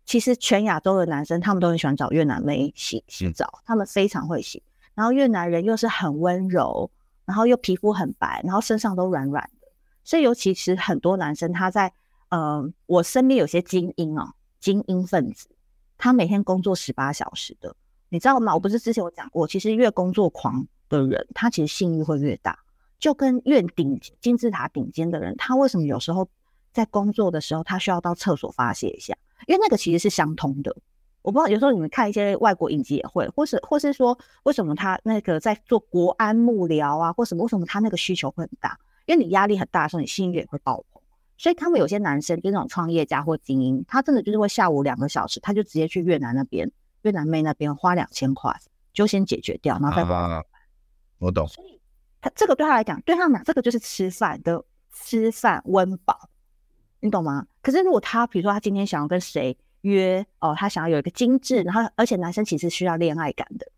[0.05, 4.61] 其实全亚洲的男生他们都很喜欢找越南妹洗洗澡，嗯，他们非常会洗。
[4.93, 6.91] 然后越南人又是很温柔，
[7.25, 9.67] 然后又皮肤很白，然后身上都软软的，
[10.03, 11.93] 所以尤其是很多男生他在，嗯、
[12.29, 15.49] 呃，我身边有些精英哦，精英分子，
[15.97, 17.75] 他每天工作十八小时的，
[18.09, 18.53] 你知道吗？
[18.53, 20.67] 我不是之前有讲过，其实越工作狂。
[20.89, 22.57] 的人，他其实性欲会越大，
[22.97, 26.27] 就跟越顶金字塔顶尖的人，他为什么有时候
[26.73, 29.15] 在工作的时候，他需要到厕所发泄一下？
[29.45, 30.75] 因为那个其实是相通的。
[31.21, 38.75] 我不知道有时候你们看一些外国影集也会，或是或是说，为什么他那个在做国安幕僚啊，或什么，为什么他那个需求会很大？
[39.05, 40.98] 因为你压力很大的时候，你性欲也会爆棚。
[41.39, 46.69] 所以他们有些男生就那种创业家或精英，他真的就是会下午两个小时，他就直接去越南那边，
[47.03, 48.53] 越南妹那边花两千块
[48.93, 50.03] 就先解决掉，然后再。
[50.13, 50.43] 啊
[51.17, 51.79] 我懂，所以
[52.21, 56.29] 他这个对他来讲，对他们讲，这个就是吃饭的吃饭温饱，
[56.99, 57.45] 你懂吗？
[57.61, 63.69] 可是如果他比如说他今天想要跟谁约哦，他想要有一个精致，然后而且男生其实需要恋爱感的，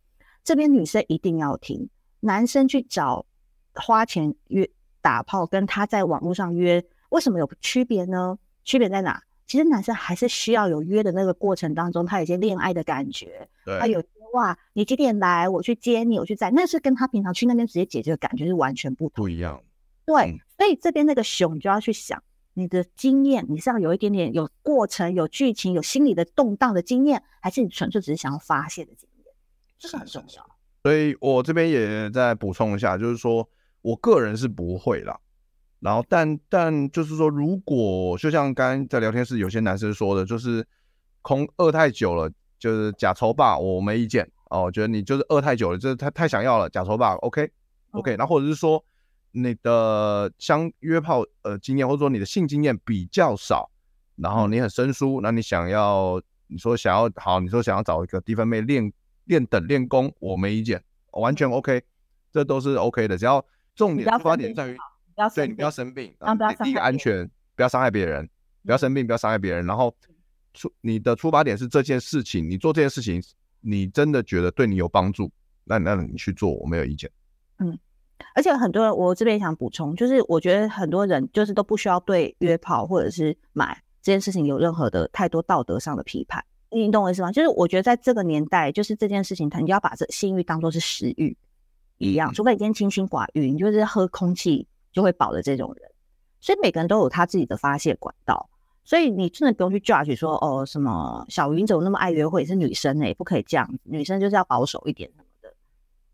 [0.44, 3.26] 这边女生一定要听，男生去找
[3.74, 4.70] 花钱约
[5.02, 8.38] 打炮，跟他在网络上约，为什么有区别呢？
[8.66, 9.24] 区别在哪？
[9.48, 14.04] 其实男生还是需要有约的那个过程当中，他有些恋爱的感觉，对，他有。
[14.34, 15.50] 哇，你几点来？
[15.50, 16.50] 我去接你，我去载。
[16.52, 19.62] 那是跟他平常去那边直接解决的感觉是完全不同，不一样。
[20.06, 29.26] 对，嗯、所以这边那个熊就要去想你的经验，你是要有一点点有过程、有剧情、有心理的动荡的经验，还是你纯粹只是想要发泄的经验？
[29.78, 30.50] 这是很重要。
[30.84, 33.50] 所以我这边也再补充一下，就是说
[33.82, 35.20] 我个人是不会啦。
[35.82, 40.66] 然后但，但但就是说，如果就像刚刚在聊天室有些男生说的，就是
[41.22, 42.32] 空饿太久了。
[42.62, 44.62] 就是假抽霸，我没意见哦。
[44.62, 47.50] 我觉得你就是饿太久了，就是太太想要了，假抽霸，OK
[47.90, 48.16] OK。
[48.16, 48.86] 然后或者是说
[49.32, 53.72] 你的相约炮呃经验，或者说你的性经验比较少，
[54.16, 58.94] 然后你很生疏，那你想要你说想要好，你说想要找一个低分妹练
[59.26, 61.82] 练等练功，我没意见，完全 OK，
[62.32, 63.18] 这都是 OK 的。
[63.18, 64.78] 只要重点出发点在于，
[65.30, 68.30] 对你不要生病，啊，不要第一个安全，不要伤害别人，
[68.66, 69.96] 不要生病，不要伤害别人，然后。
[70.54, 73.24] 出你的出发点是这件事情，你做这件事情，
[73.62, 75.32] 你真的觉得对你有帮助，
[75.64, 77.10] 那那你去做，我没有意见。
[77.60, 77.80] 嗯，
[78.36, 87.32] 而且很多人，我这边想补充，就是我觉得很多人就是都不需要对约炮或者是买这件事情有任何的太多道德上的批判，你懂我意思吗？
[87.32, 91.38] 就是我觉得在这个年代，就是这件事情，他你要把这性欲当做是食欲
[91.98, 95.92] 一样，除非你今天清心寡欲，你就是喝空气就会保的这种人，
[96.40, 98.50] 所以每个人都有他自己的发泄管道。
[98.84, 105.54] 所以你真的不用去 judge 说哦，什么小云怎么那么爱约会，是女生哎、欸，不可以这样子，女生就是要保守一点什么的。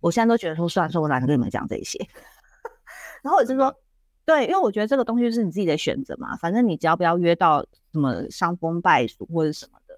[0.01, 1.97] 我现在都觉得说，算了，说我懒得跟你们讲这些。
[3.23, 3.73] 然后我就说，
[4.25, 9.97] 对，因为我觉得这个东西是你自己的选择嘛，反正你只要不要约到什么伤风败俗或者什么的。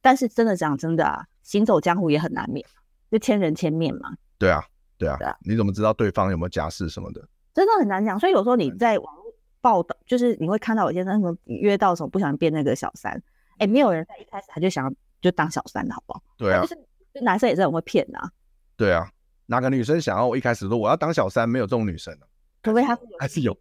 [0.00, 2.66] 但是真的讲真的啊，行走江湖也很难免，
[3.10, 4.16] 就千人千面嘛。
[4.38, 4.64] 对啊，
[4.96, 7.22] 对啊，对啊，你怎么知道对方有没有家室什么的？
[7.54, 8.18] 真的很难讲。
[8.18, 9.20] 所以有时候你在网络。
[9.62, 13.12] 报道就是你会看到有些人什么约到什么不想变那个小三，
[13.58, 16.22] 哎、欸，没有人在一开始他就想要就当小三的好不好？
[16.38, 16.78] 对啊，就是
[17.22, 18.30] 男生也是很会骗的啊。
[18.74, 19.06] 对啊，
[19.44, 21.46] 哪个女生想要我一开始说我要当小三？
[21.46, 22.24] 没有这种女生啊，
[22.62, 23.52] 除非他还是有，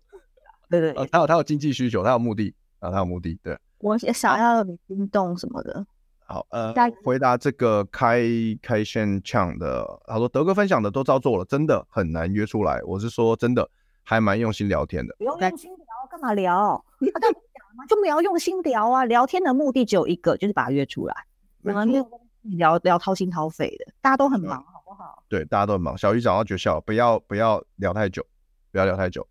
[0.70, 3.38] 对对，对，呃，他有他有经济需求，他有目的啊，他有目的。
[3.44, 5.86] 对，我想要你心动什么的。
[6.26, 8.24] 好，呃，回答这个开
[8.62, 12.82] 开线抢的，他说德哥分享的都照做了，真的很难约出来。
[12.86, 13.70] 我是说真的，
[14.10, 15.86] 还蛮用心聊天的，不用用心聊。
[16.10, 16.56] 干嘛聊？
[16.58, 16.82] 啊，
[17.22, 17.32] 讲
[17.76, 19.06] 嘛，就没有用心聊啊！
[19.06, 21.16] 聊天的目的只有一个，就是把他约出来。
[21.62, 25.24] 我们没有聊聊掏心掏肺的，大家都很忙，好不好？
[25.30, 25.96] 对，大家都很忙。
[25.96, 28.26] 小鱼讲到绝校，不要不要聊太久，
[28.72, 29.28] 不要聊太久。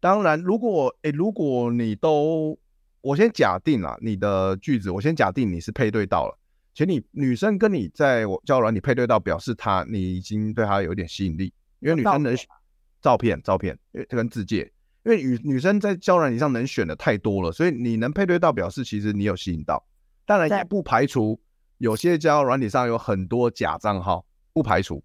[0.00, 2.58] 当然，如果诶、欸，如果你都
[3.02, 6.36] 我先假定啦，你的句子，我先假定你是配对到了，
[6.74, 12.36] 且你女生跟你在我交友软你配对到，表示她你已经对她有点吸引力，因为女生能
[13.02, 14.72] 照片照片，因为这跟自介，
[15.04, 19.84] 因为女女生在交友软体上能选的太多了，所以你能配对到，表示其实你有吸引到，
[20.24, 21.38] 当然也不排除
[21.78, 25.02] 有些交友软体上有很多假账号，不排除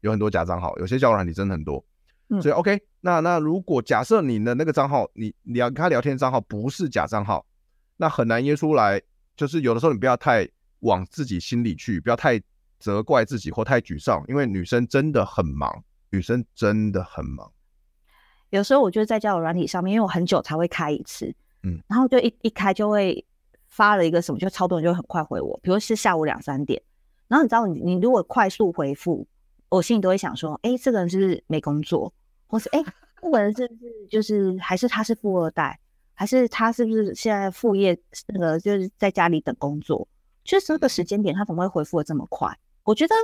[0.00, 1.82] 有很多假账号，有些交友软体真的很多。
[2.40, 7.46] 所以 OK，那那如果假设你的那个账号，你你要跟他聊天账号不是假账号，
[7.96, 9.00] 那很难约出来。
[9.34, 10.46] 就是有的时候你不要太
[10.80, 12.40] 往自己心里去，不要太
[12.78, 15.82] 责怪自己或太沮丧，因为女生真的很忙，
[16.12, 17.50] 女生真的很忙。
[18.50, 23.24] 有时候我觉得在交友软体上面，因为我很久才会开一次，嗯，然后就一一开就会
[23.68, 26.80] 发了一个什么，就超多人就很快回我，比如是下午两三点，
[27.28, 29.26] 然后你知道你你如果快速回复，
[29.70, 32.12] 我心里都会想说，哎，这个人是不是没工作？
[32.46, 32.84] 或是哎，
[33.22, 35.80] 不管是不是就是还是他是富二代，
[36.12, 40.06] 还是他是不是现在副业那个就是在家里等工作？
[40.44, 42.54] 确实这个时间点他怎么会回复的这么快？
[42.84, 43.14] 我觉得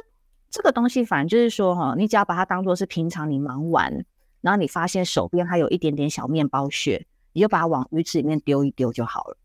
[0.50, 4.04] 这个东西反正就是说哈，你只要把它当做是平常你忙完，
[4.40, 9.36] 然后你发现手边还有一点点小面包屑，你就把它往鱼池里面丢一丢就好了。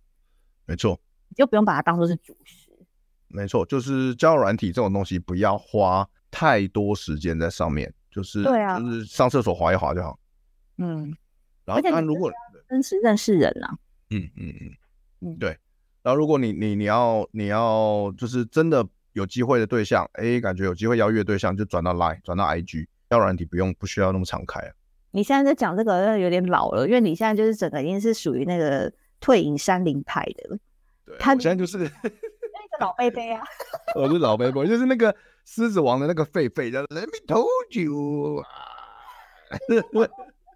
[0.65, 0.99] 没错，
[1.29, 2.69] 你就不用把它当做是主食。
[3.27, 7.93] 没错，就是交友软体这种东西，不要花太多时间在上面。
[8.11, 10.19] 就是对啊，就是上厕所滑一滑就好。
[10.77, 11.11] 嗯，
[11.65, 12.31] 然后但如果
[12.69, 13.75] 真实认识人啊，
[14.11, 14.71] 嗯嗯嗯
[15.21, 15.57] 嗯，对。
[16.03, 24.71] 然后如果你你你要你要就是真的有机会的对象，哎，感觉有机会邀约对象，就转到 Line，转到 IG，交友软体不用不需要那么敞开啊。
[25.11, 30.57] 你现在在讲这个有点老了，因为你现在就是整个已经是属于那个退隐山林派的。
[31.05, 31.89] 对，他现在就是那个
[32.79, 33.43] 老贝贝啊。
[33.95, 35.15] 我是老贝贝，就是那个。
[35.45, 38.41] 狮子王的那个狒狒叫 Let me told you，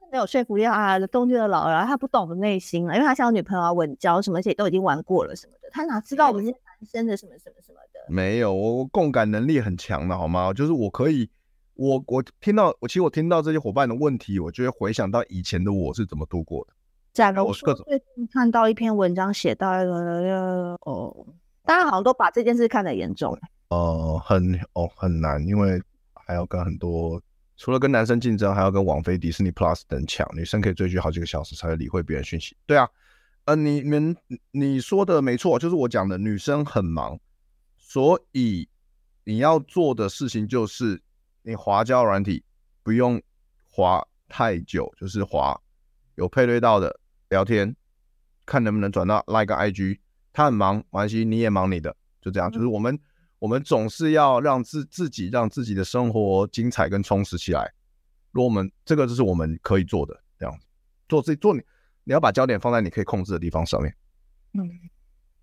[0.10, 0.98] 没有说服力啊！
[1.08, 8.00] 东京的老人他不懂我们内心了，因为他像有女朋友啊、稳交什么，而且都已经玩过了什么的，他哪知道我们是男生的什么什么什么的？
[8.08, 10.54] 没有，我我共感能力很强的好吗？
[10.54, 11.30] 就是我可以，
[11.74, 16.74] 我我听到我其实我听到这些伙伴的问题，我就会回想到以前的我是怎么度过的。
[17.14, 17.74] 假如我最
[18.16, 21.26] 近看到一篇文章写到一个哦，
[21.64, 23.36] 大家好像都把这件事看得严重。
[23.70, 25.82] 呃，很哦很难，因为
[26.14, 27.20] 还要跟很多，
[27.58, 30.28] 除了跟男生竞争，还要跟网飞、迪士尼 Plus 等抢。
[30.36, 32.56] 女生可以追剧好几个小时才会理会别人讯息。
[32.68, 32.88] 对啊，
[33.48, 34.16] 呃，你们
[34.52, 37.18] 你说的没错，就是我讲的，女生很忙，
[37.78, 38.68] 所以
[39.24, 41.02] 你要做的事情就是，
[41.44, 42.44] 你滑胶软体
[42.84, 43.22] 不用
[43.64, 45.58] 滑太久，就是滑
[46.16, 47.74] 有配对到的聊天，
[48.46, 50.00] 看能不能转到 Like IG。
[50.34, 52.94] 他很忙，没关系，你也忙你的，就这样，就是我们。
[52.94, 53.00] 嗯
[53.40, 57.72] 我们总是要让自自己让自己的生活精彩跟充实起来。
[58.32, 60.66] 如果我们这个就是我们可以做的这样子，
[61.08, 61.62] 做自己做你，
[62.08, 63.94] 你要把焦点放在你可以控制的地方上面。
[64.54, 64.62] 嗯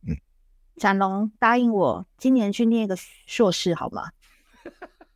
[0.09, 0.17] 嗯，
[0.77, 2.97] 展龙答应我今年去念一个
[3.27, 4.11] 硕士好吗？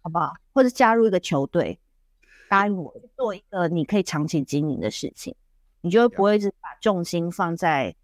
[0.03, 0.35] 好不好？
[0.53, 1.81] 或者加入一个球队，
[2.51, 5.35] 答应我做一个你可以长期经营的事情，
[5.81, 7.97] 你就不会一直把重心放在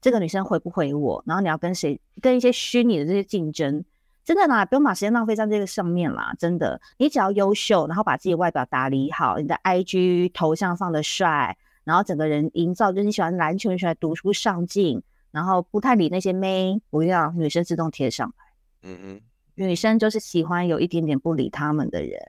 [0.00, 3.84] 这个女生回不回我，然后你要跟谁跟一些虚拟的这些竞争。
[4.24, 6.34] 真的啦，不用把时间浪费在这个上面啦。
[6.36, 11.56] 真的，你只要优秀，然后把自己外表打理好，你的 IG 头像放的帅，
[11.88, 18.44] 然后整个人营造就是你喜欢篮球，你喜欢读书上进，然后不太理那些妹，不要女生自动贴上来。
[18.82, 19.20] 嗯嗯，
[19.54, 22.20] 女生就是喜欢有一点点不理他们的人，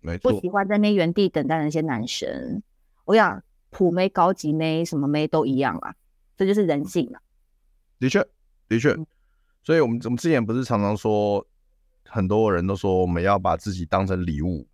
[0.00, 2.62] 没错，不喜欢在那原地等待的那些男生。
[3.06, 5.94] 我想普妹、高级妹、什么妹都一样啦，
[6.36, 7.22] 这就是人性了。
[7.98, 8.22] 的确，
[8.68, 8.90] 的确。
[8.90, 9.06] 嗯
[9.64, 11.46] 所以，我们我们之前不是常常说，
[12.04, 14.66] 很多人都说我们要把自己当成礼物，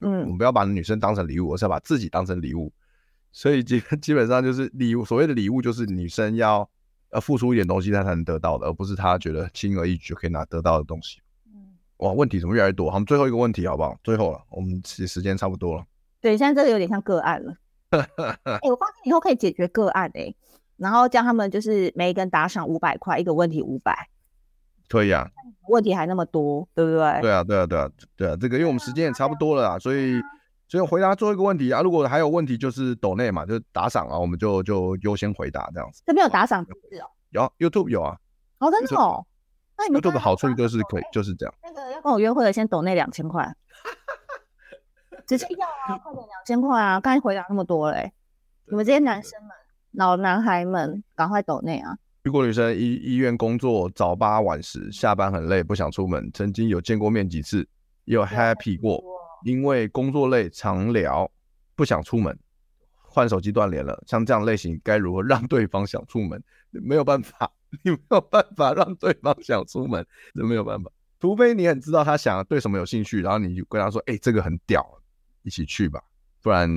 [0.00, 2.72] 嗯，我们不要把女生当成礼物，而是要把自己当成礼物。
[3.32, 6.68] 所以基 基本上就是礼物，所谓的礼物就是女生要
[7.12, 11.20] 要付出一点东西，她才能得到的，而不是她觉得轻而易举就可以拿得到的东西。
[11.46, 12.90] 嗯，哇，问题怎么越来越多？
[12.90, 13.96] 好，最后一个问题好不好？
[14.02, 15.84] 最后了，我们其实时间差不多了。
[16.20, 17.54] 对，现在这个有点像个案了。
[17.90, 20.36] 哎、欸，我发现以后可以解决个案哎、欸。
[20.76, 24.08] 然后叫他们就是每一个人打赏五百块，一个问题五百，
[24.88, 25.28] 可以啊。
[25.68, 27.20] 问题还那么多，对不对？
[27.20, 28.36] 对啊，对啊，对啊，对啊。
[28.40, 30.20] 这个因为我们时间也差不多了啊，所以
[30.68, 31.80] 所以回答最后一个问题啊。
[31.80, 36.02] 如果还有问题，就是抖内嘛，就是打赏啊，我们就就优先回答这样子。
[36.06, 37.10] 这边有打赏机制哦？
[37.30, 38.16] 有，YouTube 有啊。
[38.58, 39.26] 哦，真的哦。
[39.76, 41.54] 那你们 YouTube 的好处就是可以就是这样。
[41.62, 43.52] 那个要跟我约会的，先抖内两千块。
[45.26, 47.00] 直接要啊，快点两千块啊！
[47.00, 48.12] 刚才回答那么多嘞，
[48.66, 49.50] 你们这些男生们。
[49.92, 51.96] 老男孩们，赶快抖内啊！
[52.22, 56.30] 如果女生医医院工作早八晚十，下班很累，不想出门。
[56.34, 57.66] 曾经有见过面几次，
[58.04, 59.02] 也有 happy 过，
[59.44, 61.30] 因为工作累常聊，
[61.74, 62.38] 不想出门。
[63.10, 66.40] 换手机断联了，像这样类型该如何让对方想出门？
[66.70, 67.50] 没有办法，
[67.82, 70.90] 你没有办法让对方想出门，这没有办法。
[71.18, 74.86] 除非你很知道他想对什么有兴趣，然后你就跟他说：“哎、欸，这个很屌，
[75.42, 76.00] 一起去吧。”
[76.42, 76.70] 不然，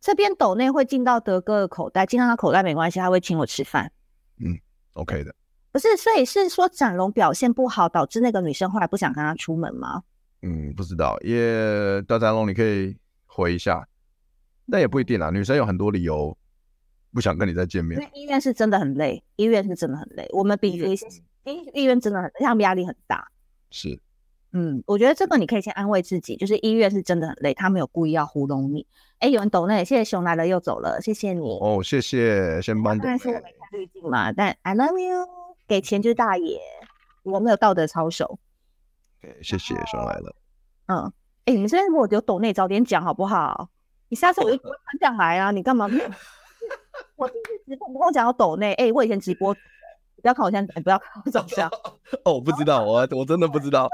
[0.00, 3.90] 这边斗内会进到德哥的口袋，进到他口袋没关系，他会请我吃饭。
[4.38, 4.56] 嗯
[4.92, 5.34] ，OK 的。
[5.72, 10.04] 不是，所以是说展龙表现不好，导致那个女生后来不想跟他出门吗？
[10.42, 13.86] 嗯，不知道，也大家龙，你可以回一下。
[14.64, 16.36] 那也不一定啊，女生有很多理由
[17.12, 18.00] 不想跟你再见面。
[18.00, 20.28] 因为医院是真的很累，医院是真的很累。
[20.32, 20.94] 我们比医
[21.44, 23.28] 医医院真的很，他们压力很大。
[23.70, 24.00] 是，
[24.52, 28.86] 嗯，我觉得这个你可以先安慰自己，就是医院是真的很累，他没有故意要糊弄你。
[29.18, 32.96] 哎，有人懂那，谢谢熊来了又走了，谢谢你哦，谢谢，先帮。
[32.98, 35.26] 但是我没开滤镜嘛，但 I love you，
[35.66, 36.60] 给钱就是大爷，
[37.24, 38.38] 我没有道德操守。
[39.42, 40.36] 谢谢上来了。
[40.86, 41.12] 嗯，
[41.44, 43.68] 哎，你们这边如果有抖内，早点讲好不好？
[44.08, 45.88] 你下次我就不会穿这样来啊，你干嘛？
[47.16, 49.54] 我第一次直播你跟我讲要抖内，哎，我以前直播。
[50.22, 51.66] 不要看我现在，不要看我长相。
[52.24, 53.88] 哦，我不知道，我我真的不知道。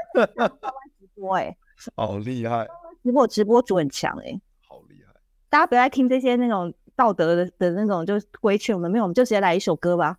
[0.99, 1.57] 直播哎，
[1.95, 2.67] 好厉害！
[3.05, 5.13] 直播直播主很强哎，好厉害！
[5.49, 10.19] 大家不要爱听这些那种道德的的那种，就规劝我们没有，我们就直接来一首歌吧，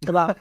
[0.00, 0.28] 对吧？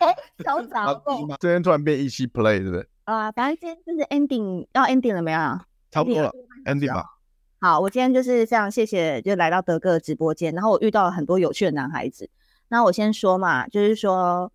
[0.04, 2.88] 哎， 小杂货，今天突然变一期 play，对不对？
[3.04, 5.38] 啊，反正今天就是 ending，要 ending 了没有？
[5.90, 6.32] 差不多了
[6.64, 7.04] ，ending 吧。
[7.60, 12.30] 好，我今天就是非常谢谢，就来到德哥的直播间，然后我遇到了很多有趣的男孩子。
[12.68, 14.50] 那我先说嘛，就是说，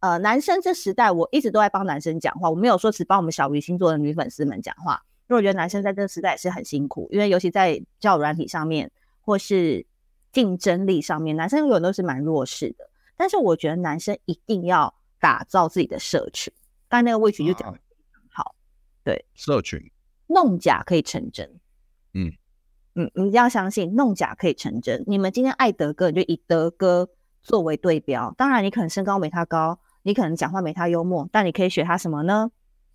[0.00, 8.90] 呃，男生这时代，我一直都在帮男生讲话，我没有说只帮我们小鱼星座的女粉丝们讲话，因为我觉得男生在这个时代也是很辛苦，因为尤其在交友软体上面
[9.22, 9.86] 或是
[10.32, 12.89] 竞争力上面，男生永远都是蛮弱势的。
[13.20, 16.50] 但是我觉得男生一定要打造自己的社群，
[16.88, 17.70] 刚才那个魏群就讲
[18.30, 18.54] 好，
[19.04, 19.78] 对，社群
[20.26, 21.60] 弄假可以成真，
[22.14, 22.32] 嗯。
[22.94, 25.04] 嗯，你一定要相信弄假可以成真。
[25.06, 27.10] 你们今天爱德哥，你就以德哥
[27.42, 28.34] 作为对标。
[28.38, 32.50] 当然，你可能身高没他高，你可能讲话没他幽默，但你可以学他什么呢？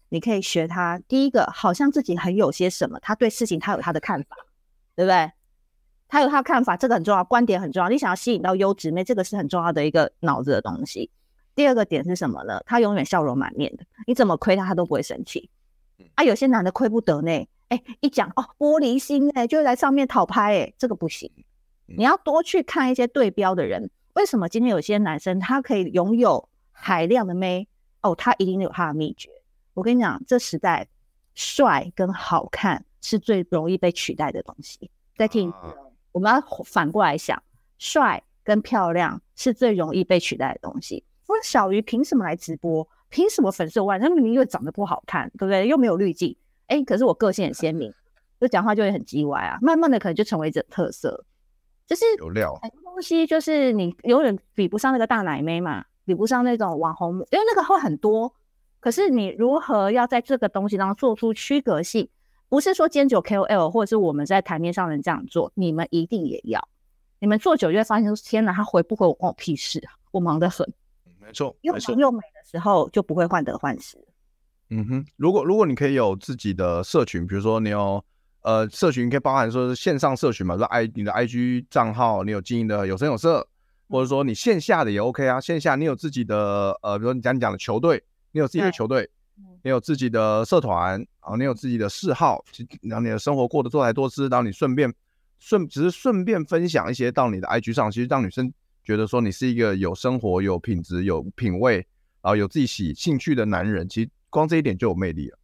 [0.10, 4.36] 你可以学他第一个，好像自己很有些什么，他对事情他有他的看法，
[4.96, 5.32] 对不对？
[6.16, 7.90] 他有他的看法，这个很重要，观点很重要。
[7.90, 11.12] 你想要吸引到优质妹，这个是很重要的一个脑子的东西。
[11.54, 12.64] 第二个点是什么呢？
[12.66, 15.50] 他永远笑容满面的，你怎么亏他，他都不会生气。
[16.14, 17.46] 啊，有些男的亏不得呢。
[17.68, 21.30] 哎，一讲哦，玻璃心哎，就在上面讨拍哎，这个不行。
[21.86, 27.68] 你要多去看一些对标的人，为什么今天有些男生他可以拥有海量的妹？
[28.04, 29.30] 哦，他一定有他的秘诀。
[29.74, 30.88] 我跟你讲，这时代
[31.34, 34.90] 帅跟好看是最容易被取代的东西。
[35.18, 35.58] 再听一次，
[36.16, 37.44] 我们要反过来想，
[37.78, 41.04] 帅跟漂亮是最容易被取代的东西。
[41.28, 42.88] 我说小鱼凭什么来直播？
[43.10, 44.00] 凭什么粉丝万？
[44.00, 45.68] 他明明又长得不好看，对不对？
[45.68, 46.34] 又没有滤镜。
[46.68, 47.94] 哎，可是我个性很鲜明，
[48.40, 49.58] 就讲话就会很叽歪啊。
[49.62, 51.26] 慢慢的，可能就成为一种特色，
[51.86, 52.58] 就是有料。
[52.62, 58.34] 很多东西就是你永远比不上那个大奶妹嘛，比不上那种网红，因为那个会很多。
[58.80, 62.08] 可是你如何要在这个东西当中做出区隔性？
[62.50, 66.68] 不是说今天只有 KOL 或者是我们在台面上能这样做，你们一定也要。
[67.20, 69.94] 你们做久就会发现说，天哪，他回不回我关我屁事啊！
[70.12, 70.72] 我忙得很。
[71.20, 73.98] 没错，又长又美的时候就不会患得患失。
[74.70, 78.04] 嗯哼，如果如果你可以有自己的社群，比如说你有
[78.42, 83.48] 呃社群，可以包含说是线上社群嘛，说 I 你的 IG 账号，你有经营的有声有色，
[83.90, 89.10] 或者说你线下的也 OK 啊，线下你有自己的呃，比如说你讲你讲的球队，你有自己的球队，
[89.64, 92.44] 你有自己的社团，啊你有自己的嗜好，
[92.82, 94.94] 然后你的生活过得多才多姿，然后你顺便
[95.40, 98.52] 顺只是顺便分享一些到你的 IG 上，其实让女生
[98.84, 101.76] 觉得说你是一个有生活、有品质、有品味，
[102.22, 104.10] 然后有自己喜兴趣的男人，其实。
[104.32, 105.38] 光这一点就有魅力了。